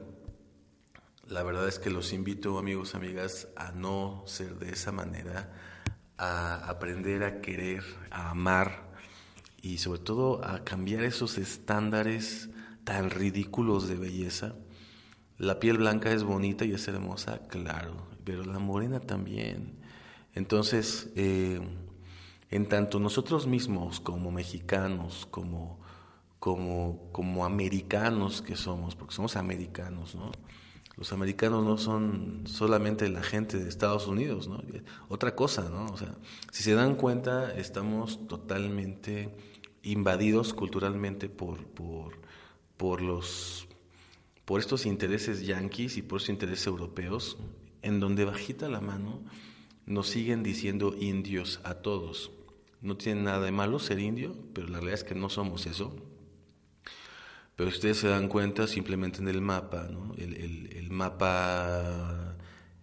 [1.27, 5.51] la verdad es que los invito, amigos, amigas, a no ser de esa manera,
[6.19, 8.93] a aprender a querer, a amar
[9.63, 12.51] y sobre todo a cambiar esos estándares
[12.85, 14.55] tan ridículos de belleza.
[15.39, 19.79] La piel blanca es bonita y es hermosa, claro, pero la morena también.
[20.35, 21.59] Entonces, eh,
[22.51, 25.82] en tanto nosotros mismos como mexicanos, como
[26.43, 30.33] como, como americanos que somos, porque somos americanos, ¿no?
[30.97, 34.61] los americanos no son solamente la gente de Estados Unidos, ¿no?
[35.09, 35.87] Otra cosa, ¿no?
[35.87, 36.17] O sea,
[36.51, 39.33] si se dan cuenta, estamos totalmente
[39.85, 42.15] invadidos culturalmente por, por,
[42.77, 43.69] por los
[44.45, 47.39] por estos intereses yanquis y por estos intereses europeos,
[47.83, 49.23] en donde bajita la mano
[49.87, 52.33] nos siguen diciendo indios a todos.
[52.81, 55.95] No tiene nada de malo ser indio, pero la realidad es que no somos eso.
[57.63, 60.13] Pero ustedes se dan cuenta simplemente en el mapa, ¿no?
[60.19, 62.35] el, mapa,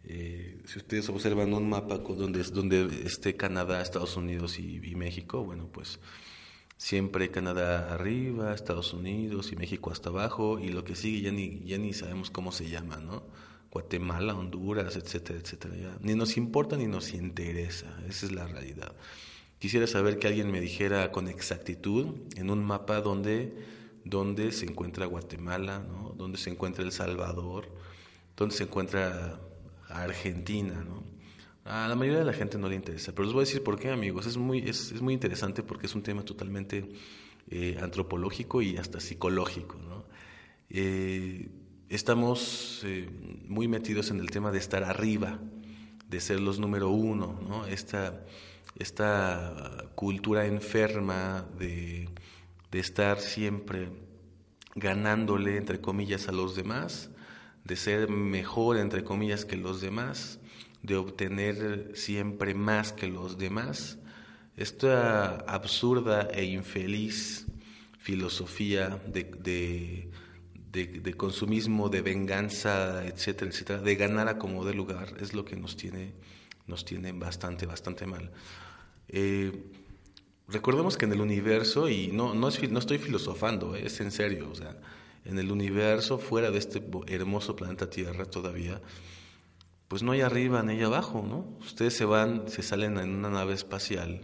[0.05, 5.67] eh, si ustedes observan un mapa donde, donde esté Canadá, Estados Unidos y, México, bueno,
[5.69, 5.99] pues
[6.77, 11.61] siempre Canadá arriba, Estados Unidos y México hasta abajo, y lo que sigue ya ni,
[11.65, 13.23] ya ni sabemos cómo se llama, ¿no?
[13.71, 15.97] Guatemala, Honduras, etcétera, etcétera.
[15.99, 18.93] Ni nos importa ni nos interesa, esa es la realidad.
[19.59, 25.05] Quisiera saber que alguien me dijera con exactitud en un mapa donde dónde se encuentra
[25.05, 26.13] Guatemala, ¿no?
[26.17, 27.67] dónde se encuentra El Salvador,
[28.35, 29.39] dónde se encuentra
[29.87, 30.83] Argentina.
[30.83, 31.03] ¿no?
[31.65, 33.79] A la mayoría de la gente no le interesa, pero les voy a decir por
[33.79, 34.25] qué, amigos.
[34.25, 36.89] Es muy, es, es muy interesante porque es un tema totalmente
[37.51, 39.75] eh, antropológico y hasta psicológico.
[40.69, 41.49] Eh,
[41.89, 43.09] estamos eh,
[43.47, 45.39] muy metidos en el tema de estar arriba,
[46.07, 47.65] de ser los número uno, ¿no?
[47.65, 48.23] esta,
[48.77, 52.07] esta cultura enferma de
[52.71, 53.89] de estar siempre
[54.75, 57.09] ganándole, entre comillas, a los demás,
[57.63, 60.39] de ser mejor, entre comillas, que los demás,
[60.83, 63.97] de obtener siempre más que los demás.
[64.55, 67.47] Esta absurda e infeliz
[67.99, 70.09] filosofía de,
[70.71, 75.55] de, consumismo, de venganza, etcétera, etcétera, de ganar a como de lugar, es lo que
[75.55, 76.13] nos tiene,
[76.67, 78.31] nos tiene bastante, bastante mal.
[79.07, 79.63] Eh,
[80.51, 84.11] Recordemos que en el universo, y no, no, es, no estoy filosofando, eh, es en
[84.11, 84.75] serio, o sea,
[85.25, 88.81] en el universo, fuera de este hermoso planeta Tierra todavía,
[89.87, 91.45] pues no hay arriba ni hay abajo, ¿no?
[91.59, 94.21] Ustedes se van, se salen en una nave espacial,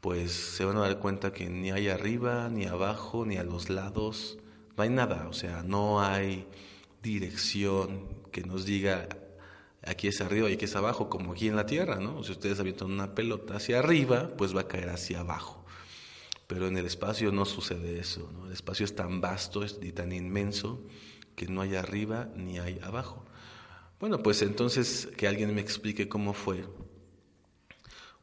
[0.00, 3.68] pues se van a dar cuenta que ni hay arriba, ni abajo, ni a los
[3.68, 4.38] lados,
[4.74, 6.46] no hay nada, o sea, no hay
[7.02, 9.08] dirección que nos diga
[9.86, 12.22] aquí es arriba y aquí es abajo, como aquí en la Tierra, ¿no?
[12.22, 15.64] Si ustedes avientan una pelota hacia arriba, pues va a caer hacia abajo.
[16.46, 18.46] Pero en el espacio no sucede eso, ¿no?
[18.46, 20.82] El espacio es tan vasto y tan inmenso
[21.34, 23.24] que no hay arriba ni hay abajo.
[23.98, 26.64] Bueno, pues entonces que alguien me explique cómo fue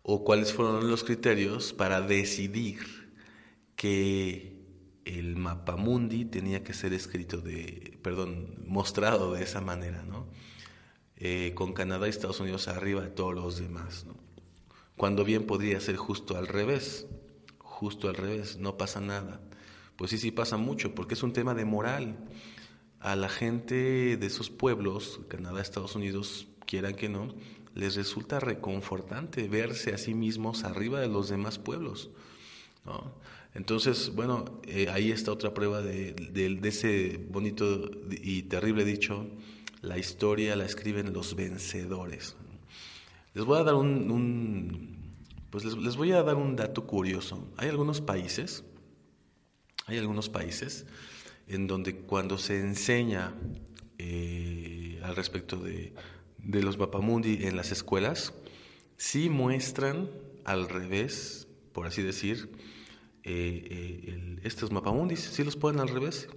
[0.03, 3.11] o cuáles fueron los criterios para decidir
[3.75, 4.53] que
[5.05, 10.27] el mapa mundi tenía que ser escrito de, perdón, mostrado de esa manera, ¿no?
[11.25, 14.05] Eh, con Canadá y Estados Unidos arriba de todos los demás.
[14.97, 17.07] Cuando bien podría ser justo al revés,
[17.59, 19.39] justo al revés, no pasa nada.
[19.95, 22.17] Pues sí, sí pasa mucho, porque es un tema de moral.
[22.99, 27.33] A la gente de esos pueblos, Canadá, Estados Unidos, quieran que no,
[27.73, 32.09] les resulta reconfortante verse a sí mismos arriba de los demás pueblos.
[33.53, 39.25] Entonces, bueno, eh, ahí está otra prueba de, de, ese bonito y terrible dicho,
[39.83, 42.35] la historia la escriben los vencedores.
[43.33, 45.13] Les voy a dar un,
[45.51, 47.47] pues les, voy a dar un dato curioso.
[47.57, 48.63] Hay algunos países,
[49.85, 50.85] hay algunos países
[51.47, 53.35] en donde cuando se enseña
[53.97, 55.93] eh, al respecto de,
[56.39, 58.33] los mapamundi en las escuelas,
[58.95, 60.09] sí muestran
[60.45, 62.49] al revés, por así decir,
[63.23, 66.29] eh, eh, estos mapamundis, sí los ponen al revés.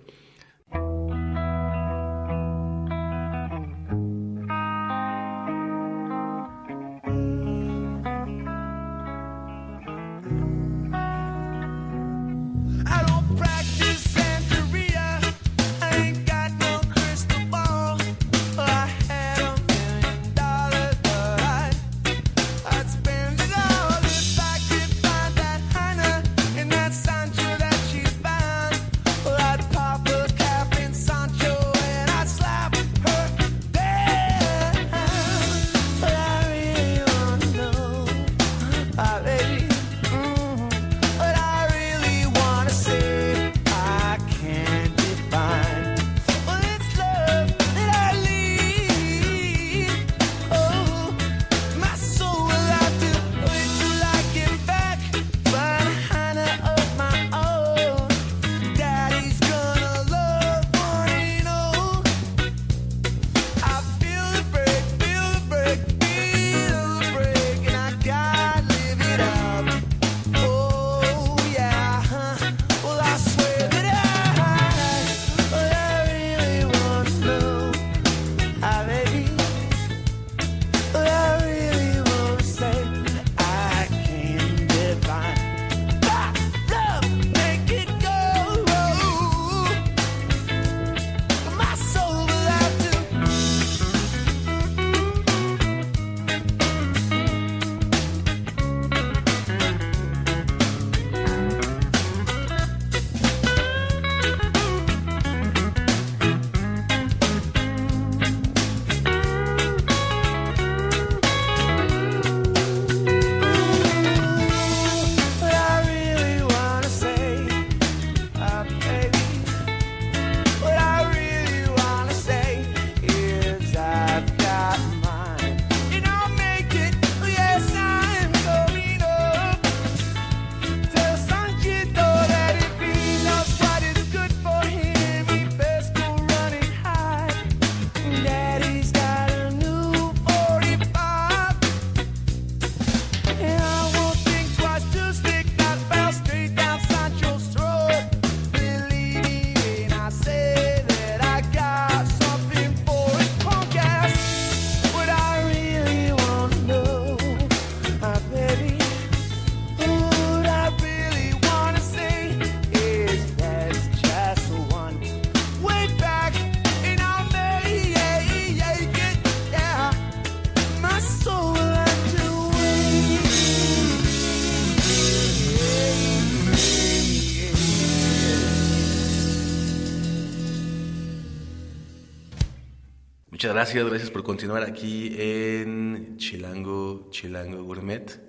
[183.57, 188.21] Gracias, gracias por continuar aquí en Chilango, Chilango Gourmet.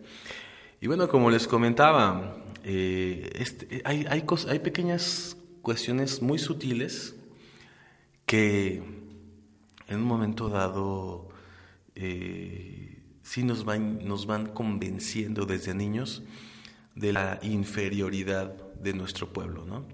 [0.80, 7.14] Y bueno, como les comentaba, eh, este, hay, hay, hay pequeñas cuestiones muy sutiles
[8.26, 8.82] que
[9.90, 11.28] en un momento dado
[11.96, 16.24] eh, sí nos van, nos van convenciendo desde niños
[16.96, 19.86] de la inferioridad de nuestro pueblo, ¿no?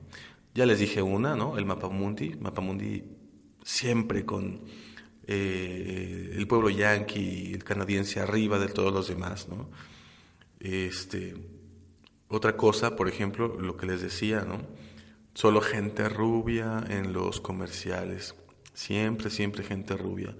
[0.54, 1.58] Ya les dije una, ¿no?
[1.58, 3.04] El Mapamundi, Mapamundi
[3.64, 4.62] siempre con
[5.26, 9.70] eh, el pueblo yanqui, el canadiense arriba de todos los demás, ¿no?
[10.60, 11.36] Este,
[12.28, 14.62] otra cosa, por ejemplo, lo que les decía, ¿no?
[15.34, 18.36] Solo gente rubia en los comerciales,
[18.74, 20.36] siempre, siempre gente rubia.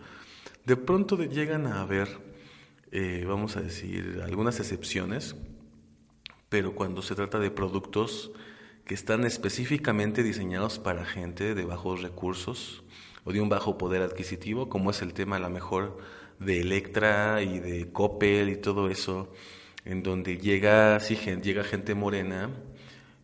[0.66, 2.08] De pronto llegan a haber,
[2.92, 5.36] eh, vamos a decir, algunas excepciones,
[6.50, 8.32] pero cuando se trata de productos
[8.86, 12.84] que están específicamente diseñados para gente de bajos recursos
[13.26, 15.98] o de un bajo poder adquisitivo, como es el tema a lo mejor
[16.40, 19.32] de Electra y de Coppel y todo eso,
[19.86, 22.50] en donde llega, sí, llega gente morena,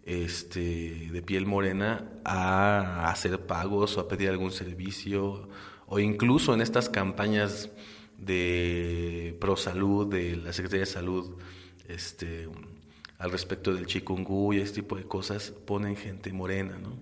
[0.06, 5.50] este, de piel morena, a hacer pagos o a pedir algún servicio,
[5.88, 7.70] o incluso en estas campañas
[8.18, 11.38] de pro salud, de la Secretaría de Salud,
[11.88, 12.48] este,
[13.18, 16.94] al respecto del chikungu y este tipo de cosas, ponen gente morena, ¿no?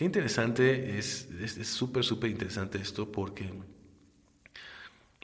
[0.00, 1.28] Qué interesante, es
[1.64, 3.50] súper, súper interesante esto porque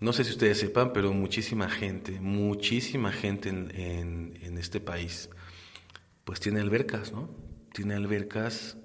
[0.03, 5.31] no sé si ustedes sepan, pero muchísima gente, muchísima gente en, en, este país,
[6.27, 7.31] pues tiene albercas, ¿no?
[7.73, 8.77] Tiene albercas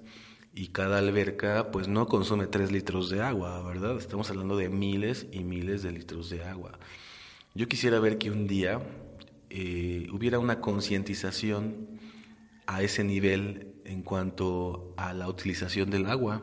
[0.54, 3.98] y cada alberca pues no consume tres litros de agua, ¿verdad?
[3.98, 6.78] Estamos hablando de miles y miles de litros de agua.
[7.54, 8.80] Yo quisiera ver que un día
[9.50, 12.00] eh, hubiera una concientización
[12.66, 16.42] a ese nivel en cuanto a la utilización del agua.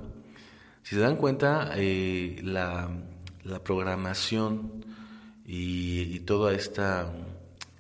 [0.83, 2.89] Si se dan cuenta, eh, la,
[3.63, 4.85] programación
[5.45, 7.11] y, toda esta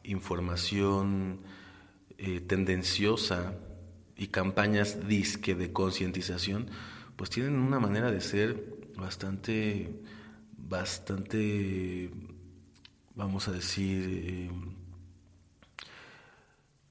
[0.03, 1.41] información
[2.17, 3.53] eh, tendenciosa
[4.17, 6.69] y campañas disque de concientización,
[7.15, 10.01] pues tienen una manera de ser bastante,
[10.57, 12.09] bastante,
[13.15, 14.49] vamos a decir,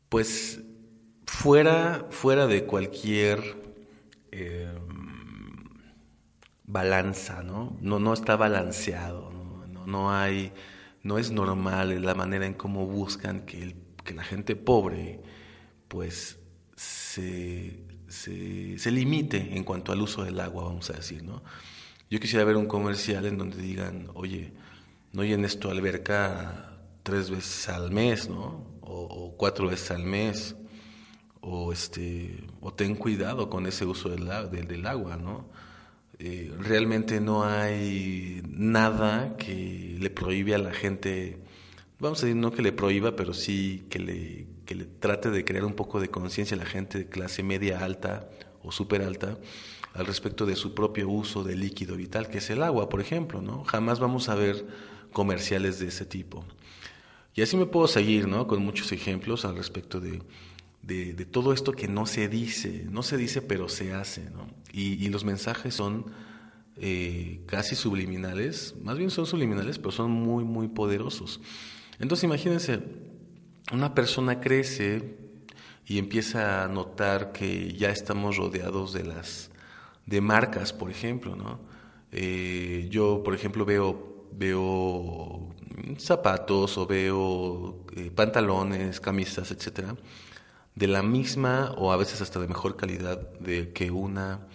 [0.08, 0.60] pues
[1.38, 3.56] fuera, fuera de cualquier
[4.32, 4.76] em,
[6.64, 7.76] balanza, ¿no?
[7.80, 8.00] ¿no?
[8.00, 9.30] No está balanceado,
[9.68, 9.86] ¿no?
[9.86, 10.52] No, hay,
[11.04, 15.20] no es normal la manera en cómo buscan que, que la gente pobre,
[15.86, 16.40] pues,
[16.74, 21.44] se, se, se, limite en cuanto al uso del agua, vamos a decir, ¿no?
[22.10, 24.52] Yo quisiera ver un comercial en donde digan, oye,
[25.12, 28.66] no llenes tu alberca tres veces al mes, ¿no?
[28.80, 30.56] o, cuatro veces al mes,
[31.50, 35.46] o, este, o ten cuidado con ese uso del, del, agua, ¿no?
[36.18, 41.38] Eh, realmente no hay nada que le prohíbe a la gente,
[42.00, 45.44] vamos a decir, no que le prohíba, pero sí que le, que le trate de
[45.44, 48.28] crear un poco de conciencia a la gente de clase media alta
[48.62, 49.38] o súper alta
[49.94, 53.40] al respecto de su propio uso del líquido vital, que es el agua, por ejemplo,
[53.40, 53.64] ¿no?
[53.64, 54.66] Jamás vamos a ver
[55.12, 56.44] comerciales de ese tipo.
[57.34, 58.46] Y así me puedo seguir, ¿no?
[58.46, 60.20] Con muchos ejemplos al respecto de,
[60.82, 64.46] de, todo esto que no se dice, no se dice pero se hace, ¿no?
[64.72, 66.06] Y, los mensajes son
[66.76, 71.40] eh, casi subliminales, más bien son subliminales, pero son muy, muy poderosos.
[71.98, 72.80] Entonces imagínense,
[73.72, 75.16] una persona crece
[75.86, 79.50] y empieza a notar que ya estamos rodeados de las
[80.06, 81.60] de marcas, por ejemplo, ¿no?
[82.12, 85.48] Eh, yo, por ejemplo, veo veo
[85.98, 89.96] zapatos o veo eh, pantalones, camisas, etcétera,
[90.78, 94.46] de la misma o a veces hasta de mejor calidad de que una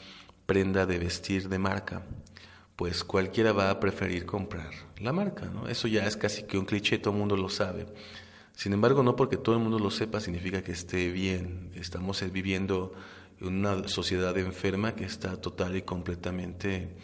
[0.45, 2.03] prenda de vestir de marca,
[2.77, 5.67] pues cualquiera va a preferir comprar la marca, ¿no?
[5.67, 7.87] Eso ya es casi que un cliché, todo el mundo lo sabe.
[8.53, 11.71] Sin embargo, no porque todo el mundo lo sepa significa que esté bien.
[11.75, 12.93] Estamos viviendo
[13.41, 16.95] en una sociedad enferma que está total y completamente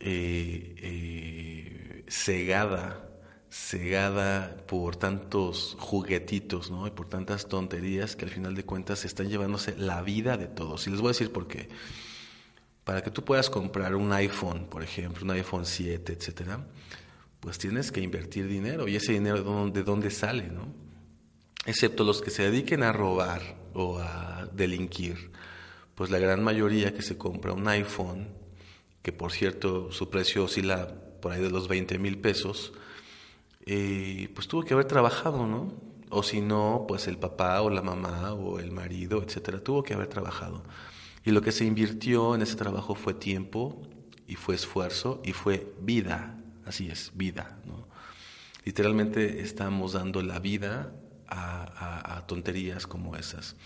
[0.00, 3.08] eh, eh, cegada,
[3.56, 6.86] cegada por tantos juguetitos, ¿no?
[6.86, 10.86] Y por tantas tonterías que al final de cuentas están llevándose la vida de todos.
[10.86, 11.68] Y les voy a decir por qué.
[12.84, 16.64] Para que tú puedas comprar un iPhone, por ejemplo, un iPhone 7, etcétera,
[17.40, 18.86] pues tienes que invertir dinero.
[18.86, 20.72] ¿Y ese dinero de dónde, de dónde sale, no?
[21.64, 25.32] Excepto los que se dediquen a robar o a delinquir.
[25.94, 28.28] Pues la gran mayoría que se compra un iPhone
[29.02, 32.72] que por cierto su precio oscila por ahí de los 20 mil pesos,
[33.66, 35.72] eh, pues tuvo que haber trabajado, ¿no?
[36.08, 39.94] O si no, pues el papá o la mamá o el marido, etcétera, tuvo que
[39.94, 40.62] haber trabajado.
[41.24, 43.82] Y lo que se invirtió en ese trabajo fue tiempo
[44.28, 47.58] y fue esfuerzo y fue vida, así es, vida.
[47.66, 47.88] ¿no?
[48.64, 50.92] Literalmente estamos dando la vida
[51.28, 53.56] a, tonterías como esas.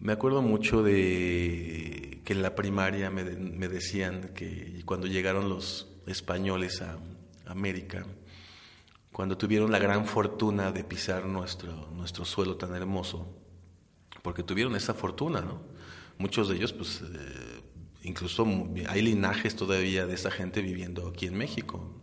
[0.00, 5.88] Me acuerdo mucho de que en la primaria me, me decían que cuando llegaron los
[6.06, 6.98] españoles a
[7.46, 8.04] América,
[9.14, 13.24] cuando tuvieron la gran fortuna de pisar nuestro, nuestro suelo tan hermoso,
[14.22, 15.62] porque tuvieron esa fortuna, ¿no?
[16.18, 17.62] Muchos de ellos, pues, eh,
[18.02, 18.44] incluso
[18.88, 21.94] hay linajes todavía de esa gente viviendo aquí en México.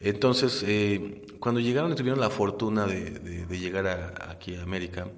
[0.00, 3.86] Entonces, eh, cuando llegaron y tuvieron la fortuna de, llegar
[4.28, 5.08] aquí a América,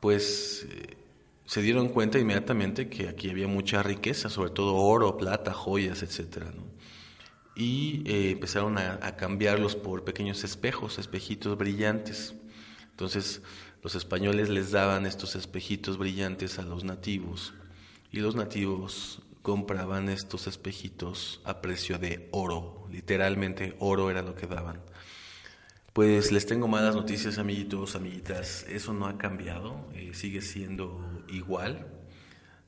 [0.00, 0.98] pues eh,
[1.46, 6.52] se dieron cuenta inmediatamente que aquí había mucha riqueza, sobre todo oro, plata, joyas, etcétera,
[6.54, 6.74] ¿no?
[7.54, 12.34] Y eh, empezaron a, cambiarlos por pequeños espejos, espejitos brillantes.
[12.90, 13.42] Entonces
[13.82, 17.54] los españoles les daban estos espejitos brillantes a los nativos
[18.10, 24.46] y los nativos compraban estos espejitos a precio de oro, literalmente oro era lo que
[24.46, 24.80] daban.
[25.92, 28.64] Pues les tengo malas noticias, amiguitos, amiguitas.
[28.68, 31.86] Eso no ha cambiado, eh, sigue siendo igual.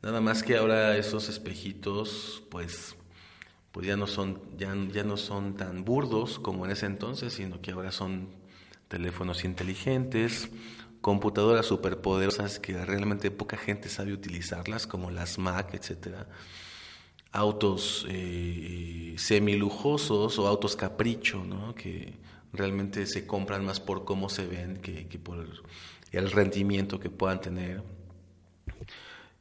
[0.01, 2.95] Nada más que ahora esos espejitos, pues
[3.77, 7.61] pues ya no son, ya, ya no son tan burdos como en ese entonces, sino
[7.61, 8.31] que ahora son
[8.89, 10.49] teléfonos inteligentes,
[11.03, 16.27] computadoras superpoderosas que realmente poca gente sabe utilizarlas, como las Mac, etcétera,
[17.33, 21.75] autos eh, semilujosos o autos capricho, ¿no?
[21.75, 22.15] que
[22.55, 25.47] realmente se compran más por cómo se ven que, que por
[26.13, 27.83] el rendimiento que puedan tener.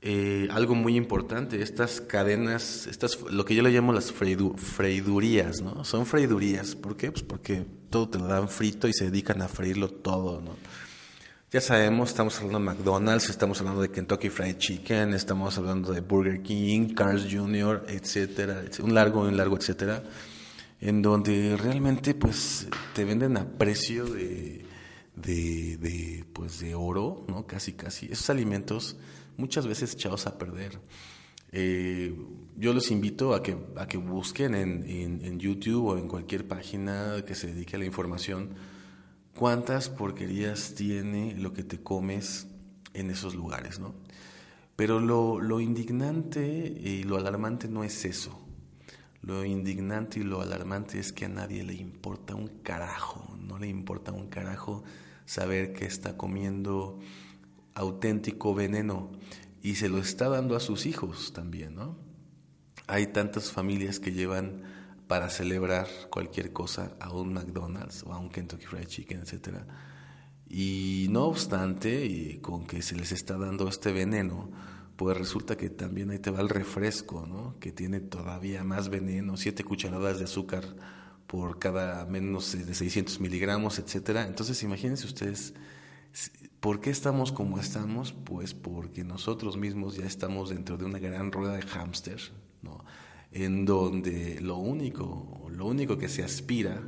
[0.07, 5.83] Eh, algo muy importante, estas cadenas, estas, lo que yo le llamo las freidurías, ¿no?
[5.83, 7.11] Son freidurías, ¿por qué?
[7.11, 10.57] Pues porque todo te lo dan frito y se dedican a freírlo todo, ¿no?
[11.51, 16.01] Ya sabemos, estamos hablando de McDonald's, estamos hablando de Kentucky Fried Chicken, estamos hablando de
[16.01, 20.03] Burger King, Cars Jr., etcétera, un largo, un largo, etcétera,
[20.81, 24.67] en donde realmente pues te venden a precio de,
[25.15, 27.47] de, de pues de oro, ¿no?
[27.47, 28.05] Casi, casi.
[28.05, 28.97] Esos alimentos
[29.37, 30.79] muchas veces echados a perder.
[31.51, 32.15] Eh,
[32.57, 34.83] yo los invito a que, a que busquen en,
[35.23, 38.55] en, YouTube o en cualquier página que se dedique a la información
[39.35, 42.47] cuántas porquerías tiene lo que te comes
[42.93, 43.93] en esos lugares, ¿no?
[44.75, 48.41] Pero lo, lo indignante y lo alarmante no es eso.
[49.21, 53.67] Lo indignante y lo alarmante es que a nadie le importa un carajo, no le
[53.67, 54.83] importa un carajo
[55.25, 56.99] saber que está comiendo
[57.75, 59.11] auténtico veneno
[59.61, 61.97] y se lo está dando a sus hijos también, ¿no?
[62.87, 64.63] Hay tantas familias que llevan
[65.07, 69.67] para celebrar cualquier cosa a un McDonald's o a un Kentucky Fried Chicken, etcétera.
[70.47, 74.51] Y no obstante, con que se les está dando este veneno,
[74.95, 77.59] pues resulta que también ahí te va el refresco, ¿no?
[77.59, 80.63] Que tiene todavía más veneno, siete cucharadas de azúcar
[81.27, 84.27] por cada menos de 600 miligramos, etcétera.
[84.27, 85.53] Entonces, imagínense ustedes
[86.65, 88.11] ¿Por qué estamos como estamos?
[88.11, 92.19] Pues porque nosotros mismos ya estamos dentro de una gran rueda de hámster,
[92.63, 92.83] ¿no?
[93.31, 96.81] en donde lo único, lo único que se aspira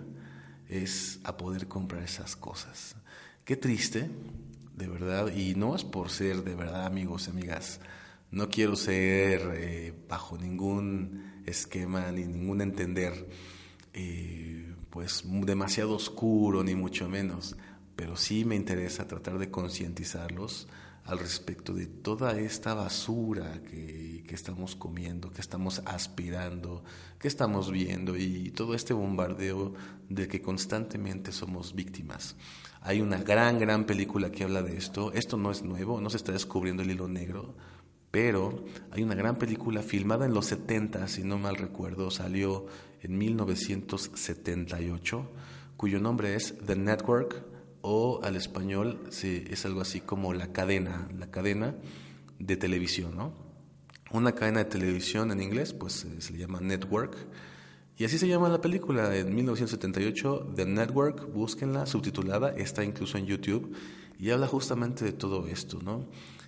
[0.68, 2.96] es a poder comprar esas cosas.
[3.46, 4.10] Qué triste,
[4.76, 7.80] de verdad, y no es por ser de verdad amigos y amigas,
[8.32, 13.30] no quiero ser eh, bajo ningún esquema ni ningún entender
[13.94, 17.56] eh, pues demasiado oscuro ni mucho menos
[17.98, 20.68] pero sí me interesa tratar de concientizarlos
[21.04, 26.84] al respecto de toda esta basura que, que, estamos comiendo, que estamos aspirando,
[27.18, 29.74] que estamos viendo y todo este bombardeo
[30.10, 32.36] de que constantemente somos víctimas.
[32.82, 35.12] Hay una gran, gran película que habla de esto.
[35.14, 37.56] Esto no es nuevo, no se está descubriendo el hilo negro,
[38.12, 42.68] pero hay una gran película filmada en los 70, si no mal recuerdo, salió
[43.02, 45.32] en 1978,
[45.78, 47.57] cuyo nombre es The Network
[47.90, 51.74] o al español es algo así como la cadena, la cadena
[52.38, 53.32] de televisión, ¿no?
[54.12, 57.16] Una cadena de televisión en inglés, pues eh, se le llama network.
[57.98, 63.26] Y así se llama la película, en 1978, The Network, búsquenla, subtitulada, está incluso en
[63.26, 63.74] YouTube,
[64.20, 66.06] y habla justamente de todo esto, ¿no?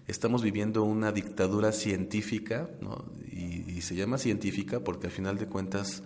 [0.07, 3.05] Estamos viviendo una dictadura científica, ¿no?
[3.31, 6.03] Y, se llama científica porque al final de cuentas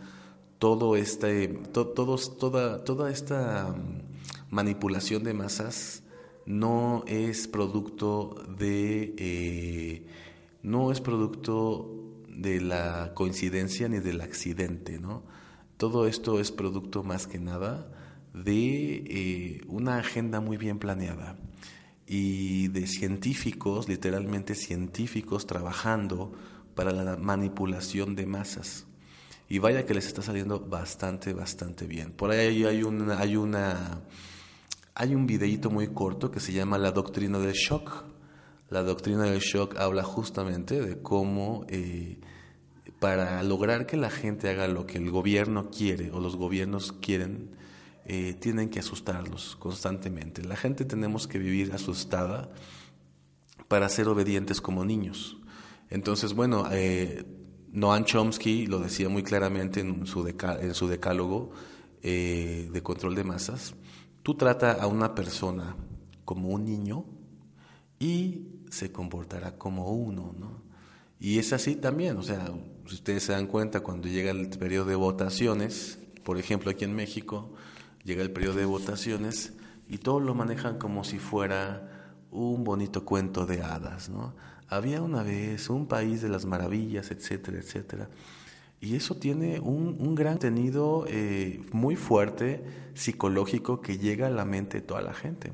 [0.59, 3.75] todo este, todos, toda, toda esta
[4.49, 6.03] manipulación de masas
[6.45, 10.05] no es producto de eh,
[10.61, 11.89] no es producto
[12.27, 15.23] de la coincidencia ni del accidente, ¿no?
[15.77, 17.89] Todo esto es producto más que nada
[18.33, 21.35] de eh, una agenda muy bien planeada
[22.07, 26.31] y de científicos, literalmente científicos, trabajando
[26.75, 28.85] para la manipulación de masas.
[29.49, 32.11] Y vaya que les está saliendo bastante, bastante bien.
[32.11, 34.01] Por ahí hay una, hay una,
[34.95, 38.05] hay un videíto muy corto que se llama La Doctrina del Shock.
[38.69, 42.19] La Doctrina del Shock habla justamente de cómo eh,
[42.99, 47.51] para lograr que la gente haga lo que el gobierno quiere o los gobiernos quieren,
[48.05, 50.41] eh, tienen que asustarlos constantemente.
[50.41, 52.49] La gente tenemos que vivir asustada
[53.67, 55.37] para ser obedientes como niños.
[55.89, 57.25] Entonces, bueno, eh,
[57.73, 61.51] Noam Chomsky lo decía muy claramente en su, en su decálogo
[62.03, 63.73] eh, de control de masas.
[64.21, 65.75] Tú trata a una persona
[66.23, 67.03] como un niño
[67.99, 70.61] y se comportará como uno, ¿no?
[71.19, 72.45] Y es así también, o sea,
[72.85, 76.93] si ustedes se dan cuenta, cuando llega el periodo de votaciones, por ejemplo aquí en
[76.93, 77.53] México,
[78.03, 79.53] llega el periodo de votaciones
[79.87, 84.35] y todos lo manejan como si fuera un bonito cuento de hadas, ¿no?
[84.69, 88.09] Había una vez un país de las maravillas, etcétera, etcétera.
[88.81, 94.45] Y eso tiene un, un gran tenido eh, muy fuerte psicológico que llega a la
[94.45, 95.53] mente de toda la gente.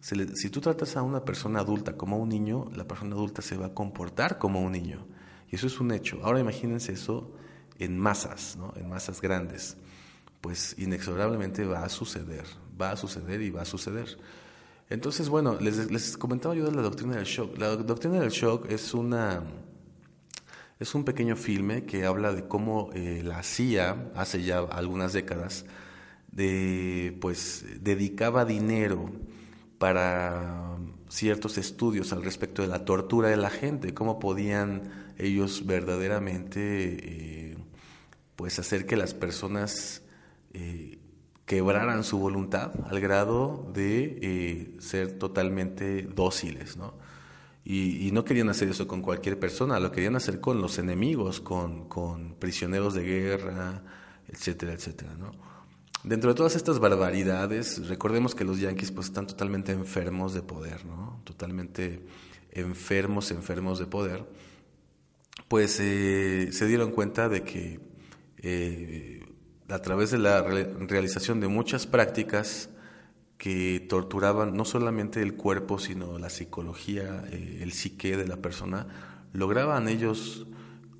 [0.00, 3.66] Si, tú tratas a una persona adulta como un niño, la persona adulta se va
[3.66, 5.06] a comportar como un niño.
[5.50, 6.20] Y eso es un hecho.
[6.22, 7.32] Ahora imagínense eso
[7.78, 8.72] en masas, ¿no?
[8.76, 9.76] en masas grandes
[10.40, 12.44] pues inexorablemente va a suceder,
[12.80, 14.18] va a suceder y va a suceder.
[14.90, 17.56] Entonces, bueno, les, comentaba yo de la doctrina del shock.
[17.58, 19.42] La doctrina del shock es una
[20.80, 25.66] es un pequeño filme que habla de cómo eh, la CIA hace ya algunas décadas
[26.32, 29.10] de pues dedicaba dinero
[29.78, 30.76] para
[31.08, 37.58] ciertos estudios al respecto de la tortura de la gente, cómo podían ellos verdaderamente eh,
[38.36, 40.02] pues hacer que las personas
[40.54, 40.99] eh,
[41.50, 46.94] quebraran su voluntad al grado de eh, ser totalmente dóciles, ¿no?
[47.64, 51.88] Y, no querían hacer eso con cualquier persona, lo querían hacer con los enemigos, con,
[51.88, 53.82] con prisioneros de guerra,
[54.28, 55.10] etcétera, etcétera.
[56.04, 60.86] Dentro de todas estas barbaridades, recordemos que los yanquis pues están totalmente enfermos de poder,
[60.86, 61.20] ¿no?
[61.24, 62.06] Totalmente
[62.52, 64.24] enfermos, enfermos de poder.
[65.48, 67.80] Pues eh, se dieron cuenta de que
[68.38, 69.19] eh,
[69.70, 72.70] a través de la realización de muchas prácticas
[73.38, 78.86] que torturaban no solamente el cuerpo, sino la psicología, eh, el psique de la persona,
[79.32, 80.46] lograban ellos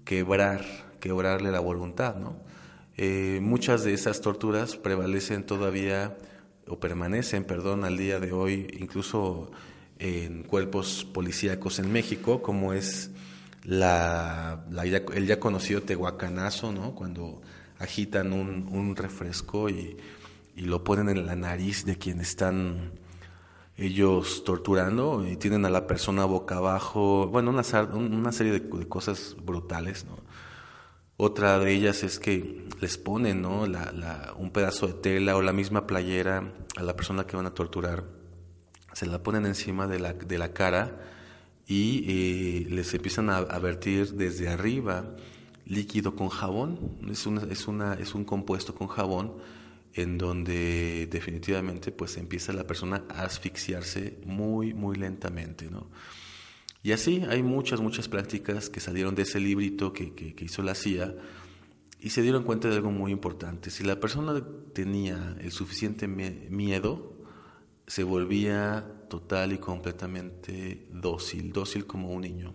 [0.05, 0.65] quebrar,
[1.01, 2.37] quebrarle la voluntad, ¿no?
[2.97, 6.17] Eh, muchas de esas torturas prevalecen todavía
[6.67, 9.51] o permanecen, perdón, al día de hoy, incluso
[9.99, 13.11] en cuerpos policíacos en México, como es
[13.65, 14.65] la,
[15.15, 16.95] el ya conocido tehuacanazo, ¿no?
[16.95, 17.43] Cuando
[17.81, 19.97] agitan un, un refresco y,
[20.55, 22.93] y, lo ponen en la nariz de quien están
[23.77, 27.63] ellos torturando y tienen a la persona boca abajo, bueno, una,
[27.95, 30.19] una serie de, cosas brutales, ¿no?
[31.17, 33.67] Otra de ellas es que les ponen ¿no?
[33.67, 37.45] la, la, un pedazo de tela o la misma playera a la persona que van
[37.45, 38.05] a torturar,
[38.95, 40.99] se la ponen encima de la, de la cara
[41.67, 45.05] y eh, les empiezan a, a vertir desde arriba
[45.71, 49.37] líquido con jabón, es, una, es, una, es un compuesto con jabón
[49.95, 55.89] en donde definitivamente pues empieza la persona a asfixiarse muy, muy lentamente, ¿no?
[56.83, 60.63] Y así hay muchas, muchas prácticas que salieron de ese librito que, que, que hizo
[60.63, 61.15] la CIA
[62.01, 63.71] y se dieron cuenta de algo muy importante.
[63.71, 64.43] Si la persona
[64.73, 67.13] tenía el suficiente miedo,
[67.87, 72.55] se volvía total y completamente dócil, dócil como un niño.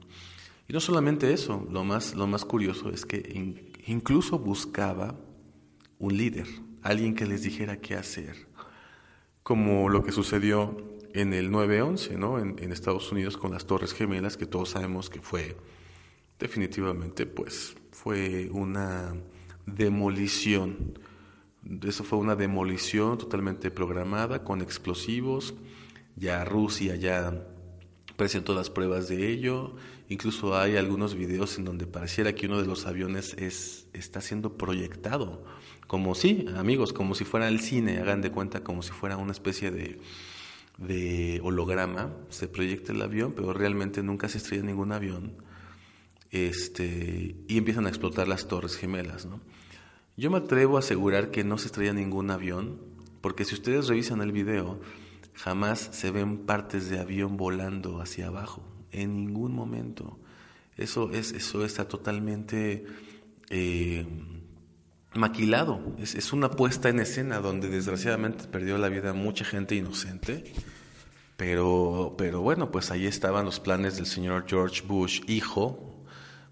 [0.68, 5.16] Y no solamente eso, lo más, lo más curioso es que incluso buscaba
[6.00, 6.48] un líder,
[6.82, 8.48] alguien que les dijera qué hacer,
[9.44, 10.76] como lo que sucedió
[11.14, 12.40] en el 9-11, ¿no?
[12.40, 15.56] En, en, Estados Unidos con las Torres Gemelas, que todos sabemos que fue
[16.40, 19.16] definitivamente, pues, fue una
[19.66, 21.00] demolición.
[21.84, 25.54] Eso fue una demolición totalmente programada con explosivos.
[26.16, 27.48] Ya Rusia ya
[28.16, 29.76] presentó las pruebas de ello
[30.08, 34.56] Incluso hay algunos videos en donde pareciera que uno de los aviones es, está siendo
[34.56, 35.44] proyectado.
[35.88, 39.32] Como si, amigos, como si fuera el cine, hagan de cuenta como si fuera una
[39.32, 40.00] especie de,
[40.78, 42.14] de holograma.
[42.30, 45.34] Se proyecta el avión, pero realmente nunca se estrella ningún avión.
[46.30, 49.26] Este, y empiezan a explotar las torres gemelas.
[49.26, 49.42] ¿no?
[50.18, 52.80] Yo me atrevo a asegurar que no se estrella ningún avión,
[53.22, 54.80] porque si ustedes revisan el video,
[55.34, 60.20] jamás se ven partes de avión volando hacia abajo en ningún momento.
[60.78, 62.86] Eso, es, eso está totalmente
[63.50, 64.06] eh,
[65.14, 65.96] maquilado.
[65.98, 70.44] Es, es, una puesta en escena donde desgraciadamente perdió la vida mucha gente inocente.
[71.38, 75.96] Pero, pero bueno, pues ahí estaban los planes del señor George Bush, hijo,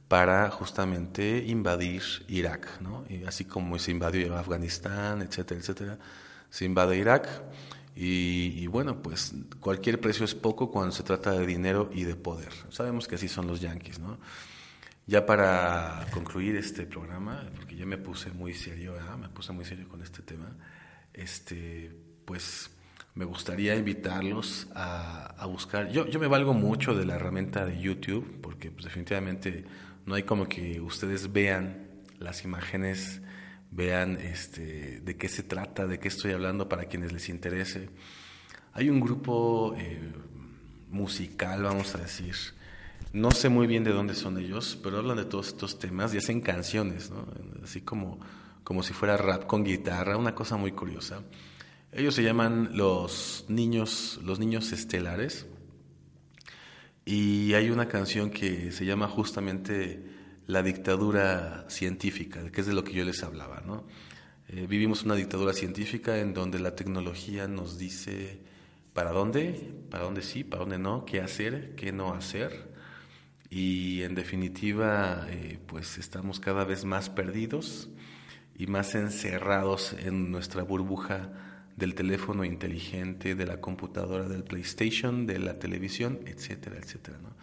[0.10, 3.06] para justamente invadir Irak, ¿no?
[3.10, 6.00] Y así como se invadió Afganistán, etcétera, etcétera,
[6.50, 7.30] se invade Irak
[7.96, 12.16] y, y, bueno, pues cualquier precio es poco cuando se trata de dinero y de
[12.16, 12.52] poder.
[12.70, 14.18] Sabemos que así son los yanquis, ¿no?
[15.06, 19.18] Ya para concluir este programa, porque ya me puse muy serio, ¿verdad?
[19.18, 20.56] me puse muy serio con este tema,
[21.14, 21.92] este,
[22.26, 22.72] pues
[23.14, 25.92] me gustaría invitarlos a, a buscar.
[25.92, 29.66] Yo, yo me valgo mucho de la herramienta de YouTube, porque pues, definitivamente
[30.06, 31.88] no hay como que ustedes vean
[32.20, 33.22] las imágenes,
[33.76, 37.90] vean este, de qué se trata, de qué estoy hablando para quienes les interese.
[38.74, 40.00] Hay un grupo eh,
[40.90, 42.36] musical, vamos a decir.
[43.14, 46.18] No sé muy bien de dónde son ellos, pero hablan de todos estos temas y
[46.18, 47.28] hacen canciones, ¿no?
[47.64, 48.20] así como,
[48.64, 51.22] como si fuera rap con guitarra, una cosa muy curiosa.
[51.92, 55.46] Ellos se llaman los niños, los niños estelares.
[57.06, 62.84] Y hay una canción que se llama justamente La dictadura científica, que es de lo
[62.84, 63.86] que yo les hablaba, ¿no?
[64.50, 68.42] Eh, vivimos una dictadura científica en donde la tecnología nos dice
[68.94, 72.72] para dónde, para dónde sí, para dónde no, qué hacer, qué no hacer.
[73.50, 77.90] Y en definitiva, eh, pues estamos cada vez más perdidos
[78.56, 81.32] y más encerrados en nuestra burbuja
[81.76, 87.18] del teléfono inteligente, de la computadora, del PlayStation, de la televisión, etcétera, etcétera.
[87.22, 87.36] ¿no?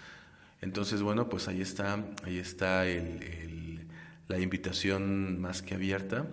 [0.60, 2.84] Entonces, bueno, pues ahí está, ahí está
[4.28, 6.26] la invitación más que abierta.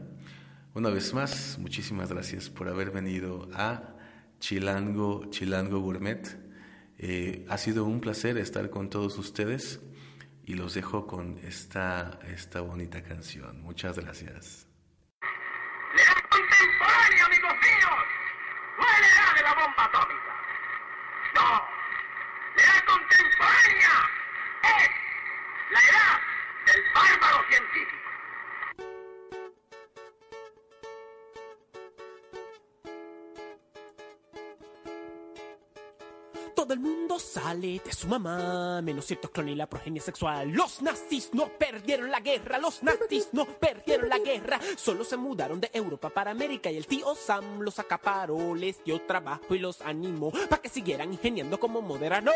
[0.73, 3.95] Una vez más, muchísimas gracias por haber venido a
[4.39, 6.27] Chilango, Chilango Gourmet.
[6.99, 9.79] Eh, ha sido un placer estar con todos ustedes
[10.45, 13.61] y los dejo con esta, esta bonita canción.
[13.61, 14.67] Muchas gracias.
[17.25, 17.97] amigos míos.
[19.35, 20.33] De la bomba atómica.
[21.35, 21.76] No.
[22.97, 24.09] Contemporánea
[24.63, 24.89] es
[25.69, 26.19] la edad
[26.65, 28.06] del bárbaro científico.
[36.67, 40.49] Todo el mundo sale de su mamá, menos cierto clon y la progenie sexual.
[40.51, 44.59] Los nazis no perdieron la guerra, los nazis no perdieron la guerra.
[44.75, 49.01] Solo se mudaron de Europa para América y el tío Sam los acaparó, les dio
[49.03, 52.35] trabajo y los animó para que siguieran ingeniando como moderanos.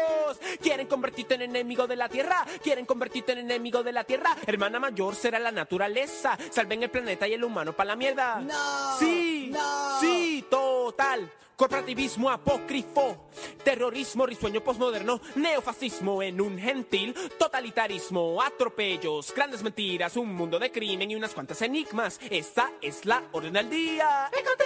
[0.62, 4.38] Quieren convertirte en enemigo de la tierra, quieren convertirte en enemigo de la tierra.
[4.48, 8.40] Hermana mayor será la naturaleza, salven el planeta y el humano para la mierda.
[8.40, 10.00] No, Sí, no.
[10.00, 10.46] sí,
[10.84, 11.32] total.
[11.56, 13.30] Corporativismo apócrifo,
[13.64, 21.12] terrorismo risueño posmoderno, neofascismo en un gentil, totalitarismo, atropellos, grandes mentiras, un mundo de crimen
[21.12, 22.20] y unas cuantas enigmas.
[22.32, 24.32] Esa es la orden del día.
[24.32, 24.64] ¡Écate,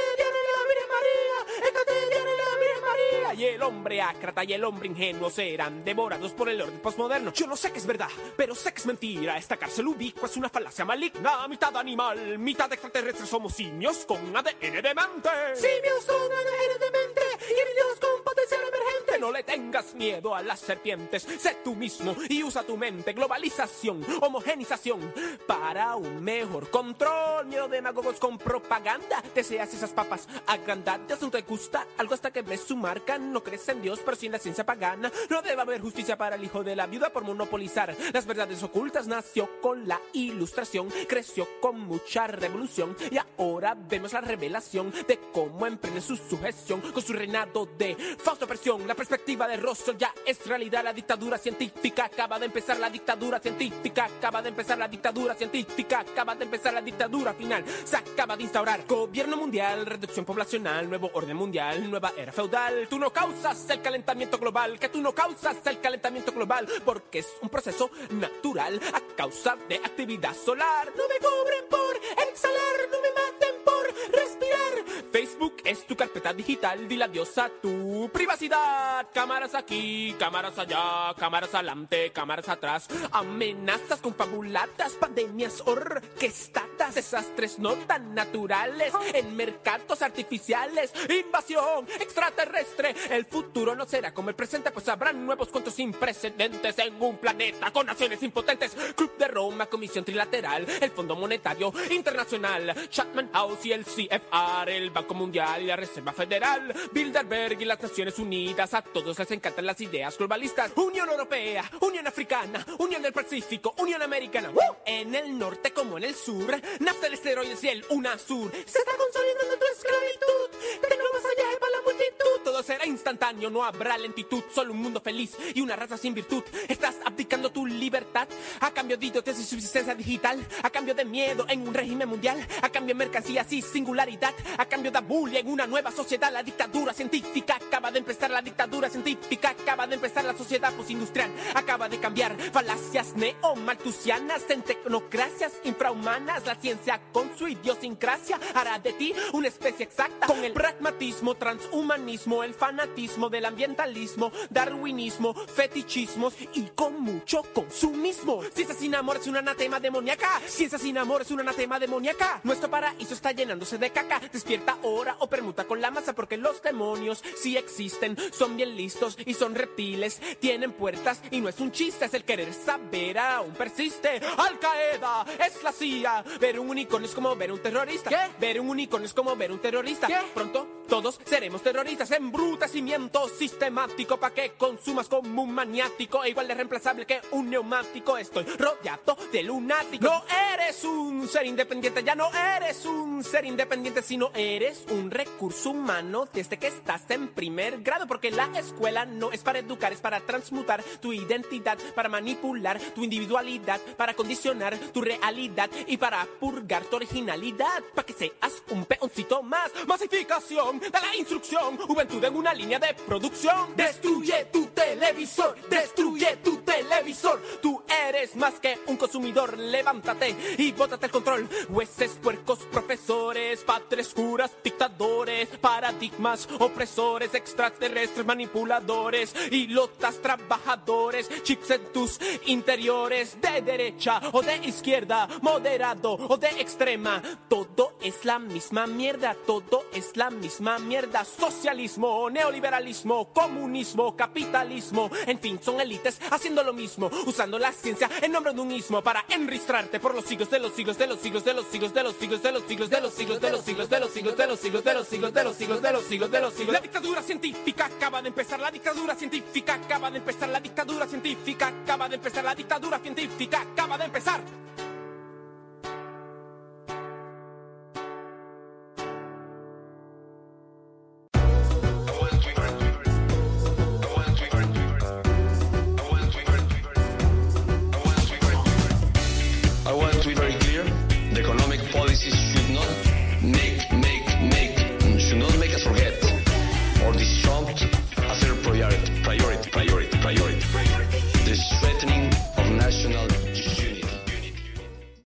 [3.37, 7.33] Y el hombre ácrata y el hombre ingenuo serán devorados por el orden posmoderno.
[7.33, 8.07] Yo no sé que es verdad,
[8.37, 9.37] pero sé que es mentira.
[9.37, 13.25] Esta cárcel ubicua es una falacia maligna, mitad animal, mitad extraterrestre.
[13.25, 15.29] Somos simios con ADN de mente.
[15.53, 19.19] Simios con ADN de mente y híbridos con potencial emergente.
[19.19, 21.23] No le tengas miedo a las serpientes.
[21.23, 23.11] Sé tú mismo y usa tu mente.
[23.11, 25.13] Globalización, homogenización
[25.45, 27.47] para un mejor control.
[27.47, 29.21] Miedo de demagogos con propaganda.
[29.33, 31.21] Deseas esas papas agrandadas.
[31.21, 33.17] No te gusta algo hasta que ves su marca.
[33.31, 35.11] No crees en Dios, pero sin la ciencia pagana.
[35.29, 39.07] No debe haber justicia para el hijo de la viuda por monopolizar las verdades ocultas.
[39.07, 42.95] Nació con la ilustración, creció con mucha revolución.
[43.11, 48.45] Y ahora vemos la revelación de cómo emprende su sujeción con su reinado de falsa
[48.45, 48.87] opresión.
[48.87, 50.83] La perspectiva de Russell ya es realidad.
[50.83, 52.79] La dictadura científica acaba de empezar.
[52.79, 54.77] La dictadura científica acaba de empezar.
[54.77, 56.73] La dictadura científica acaba de empezar.
[56.73, 58.85] La dictadura final se acaba de instaurar.
[58.87, 62.87] Gobierno mundial, reducción poblacional, nuevo orden mundial, nueva era feudal.
[62.89, 67.27] Tú no causas el calentamiento global, que tú no causas el calentamiento global, porque es
[67.41, 70.91] un proceso natural a causa de actividad solar.
[70.95, 71.95] No me cobren por
[72.27, 73.74] exhalar, no me maten por
[74.11, 75.05] respirar.
[75.11, 79.07] Facebook es tu carpeta digital, dile adiós a tu privacidad.
[79.13, 82.87] Cámaras aquí, cámaras allá, cámaras adelante, cámaras atrás.
[83.11, 90.91] Amenazas confabuladas, pandemias orquestadas, desastres no tan naturales en mercados artificiales.
[91.09, 92.95] Invasión extraterrestre.
[93.09, 97.17] El futuro no será como el presente, pues habrán nuevos cuentos sin precedentes en un
[97.17, 98.75] planeta con naciones impotentes.
[98.95, 104.89] Club de Roma, Comisión Trilateral, el Fondo Monetario Internacional, Chapman House y el CFR, el
[104.89, 108.73] Banco Mundial la Reserva Federal, Bilderberg y las Naciones Unidas.
[108.73, 110.71] A todos les encantan las ideas globalistas.
[110.75, 114.49] Unión Europea, Unión Africana, Unión del Pacífico, Unión Americana.
[114.49, 114.77] ¡Woo!
[114.85, 118.51] En el norte como en el sur, nafta, el esteroides y el UNASUR.
[118.51, 120.81] Se está consolidando tu esclavitud.
[120.81, 122.41] Tecnomasallaje para la multitud.
[122.43, 126.43] Todos será instantáneo, no habrá lentitud, solo un mundo feliz y una raza sin virtud.
[126.67, 128.27] Estás abdicando tu libertad
[128.59, 132.45] a cambio de idiotes y subsistencia digital, a cambio de miedo en un régimen mundial,
[132.61, 136.31] a cambio de mercancías y singularidad, a cambio de bullying en una nueva sociedad.
[136.31, 141.29] La dictadura científica acaba de empezar, la dictadura científica acaba de empezar, la sociedad postindustrial
[141.53, 142.37] acaba de cambiar.
[142.53, 149.83] Falacias neomaltusianas en tecnocracias infrahumanas, la ciencia con su idiosincrasia hará de ti una especie
[149.83, 158.41] exacta con el pragmatismo, transhumanismo, el fanatismo del ambientalismo, darwinismo, fetichismos y con mucho consumismo.
[158.53, 160.39] Ciencia sin amor es un anatema demoníaca.
[160.47, 162.39] Ciencia sin amor es un anatema demoníaca.
[162.43, 163.33] Nuestro paraíso está
[163.65, 164.21] llenándose de caca.
[164.31, 169.17] Despierta ahora o permuta con la masa porque los demonios sí existen, son bien listos
[169.25, 170.21] y son reptiles.
[170.39, 174.21] Tienen puertas y no es un chiste, es el querer saber aún persiste.
[174.37, 176.23] Al Qaeda es la CIA.
[176.39, 178.09] Ver un unicornio es como ver un terrorista.
[178.09, 178.39] ¿Qué?
[178.39, 180.07] Ver un unicornio es como ver un terrorista.
[180.07, 180.17] ¿Qué?
[180.33, 182.11] Pronto todos seremos terroristas.
[182.11, 186.23] Embrutecimiento sistemático para que consumas como un maniático.
[186.23, 188.17] E igual de reemplazable que un neumático.
[188.17, 190.09] Estoy rodeado de lunáticos.
[190.09, 193.54] No eres un ser independiente, ya no eres un ser independiente,
[194.03, 198.07] sino eres un recurso humano desde que estás en primer grado.
[198.07, 203.03] Porque la escuela no es para educar, es para transmutar tu identidad, para manipular tu
[203.03, 207.83] individualidad, para condicionar tu realidad y para purgar tu originalidad.
[207.93, 209.71] Para que seas un peoncito más.
[209.87, 213.75] Masificación de la instrucción, juventud en una línea de producción.
[213.75, 217.41] Destruye tu televisor, destruye tu televisor.
[217.61, 219.57] Tú eres más que un consumidor.
[219.57, 221.49] Levántate y bótate el control.
[221.71, 223.34] Jueces, puercos, profesores,
[223.65, 229.33] padres, curas, dictadores, paradigmas, opresores, extraterrestres, manipuladores,
[229.69, 237.21] lotas trabajadores, chips en tus interiores, de derecha o de izquierda, moderado o de extrema.
[237.49, 241.25] Todo es la misma mierda, todo es la misma mierda.
[241.25, 248.31] Socialismo, neoliberalismo, comunismo, capitalismo, en fin, son élites haciendo lo mismo, usando la ciencia en
[248.31, 251.43] nombre de un ismo para enristrarte por los siglos de los siglos de los siglos
[251.43, 253.89] de los siglos de los siglos de los siglos de los siglos de los siglos
[253.89, 256.31] de los siglos de los siglos de los siglos de los siglos de los siglos
[256.31, 256.73] de los siglos.
[256.73, 261.67] La dictadura científica acaba de empezar, la dictadura científica acaba de empezar, la dictadura científica
[261.67, 264.41] acaba de empezar, la dictadura científica acaba de empezar.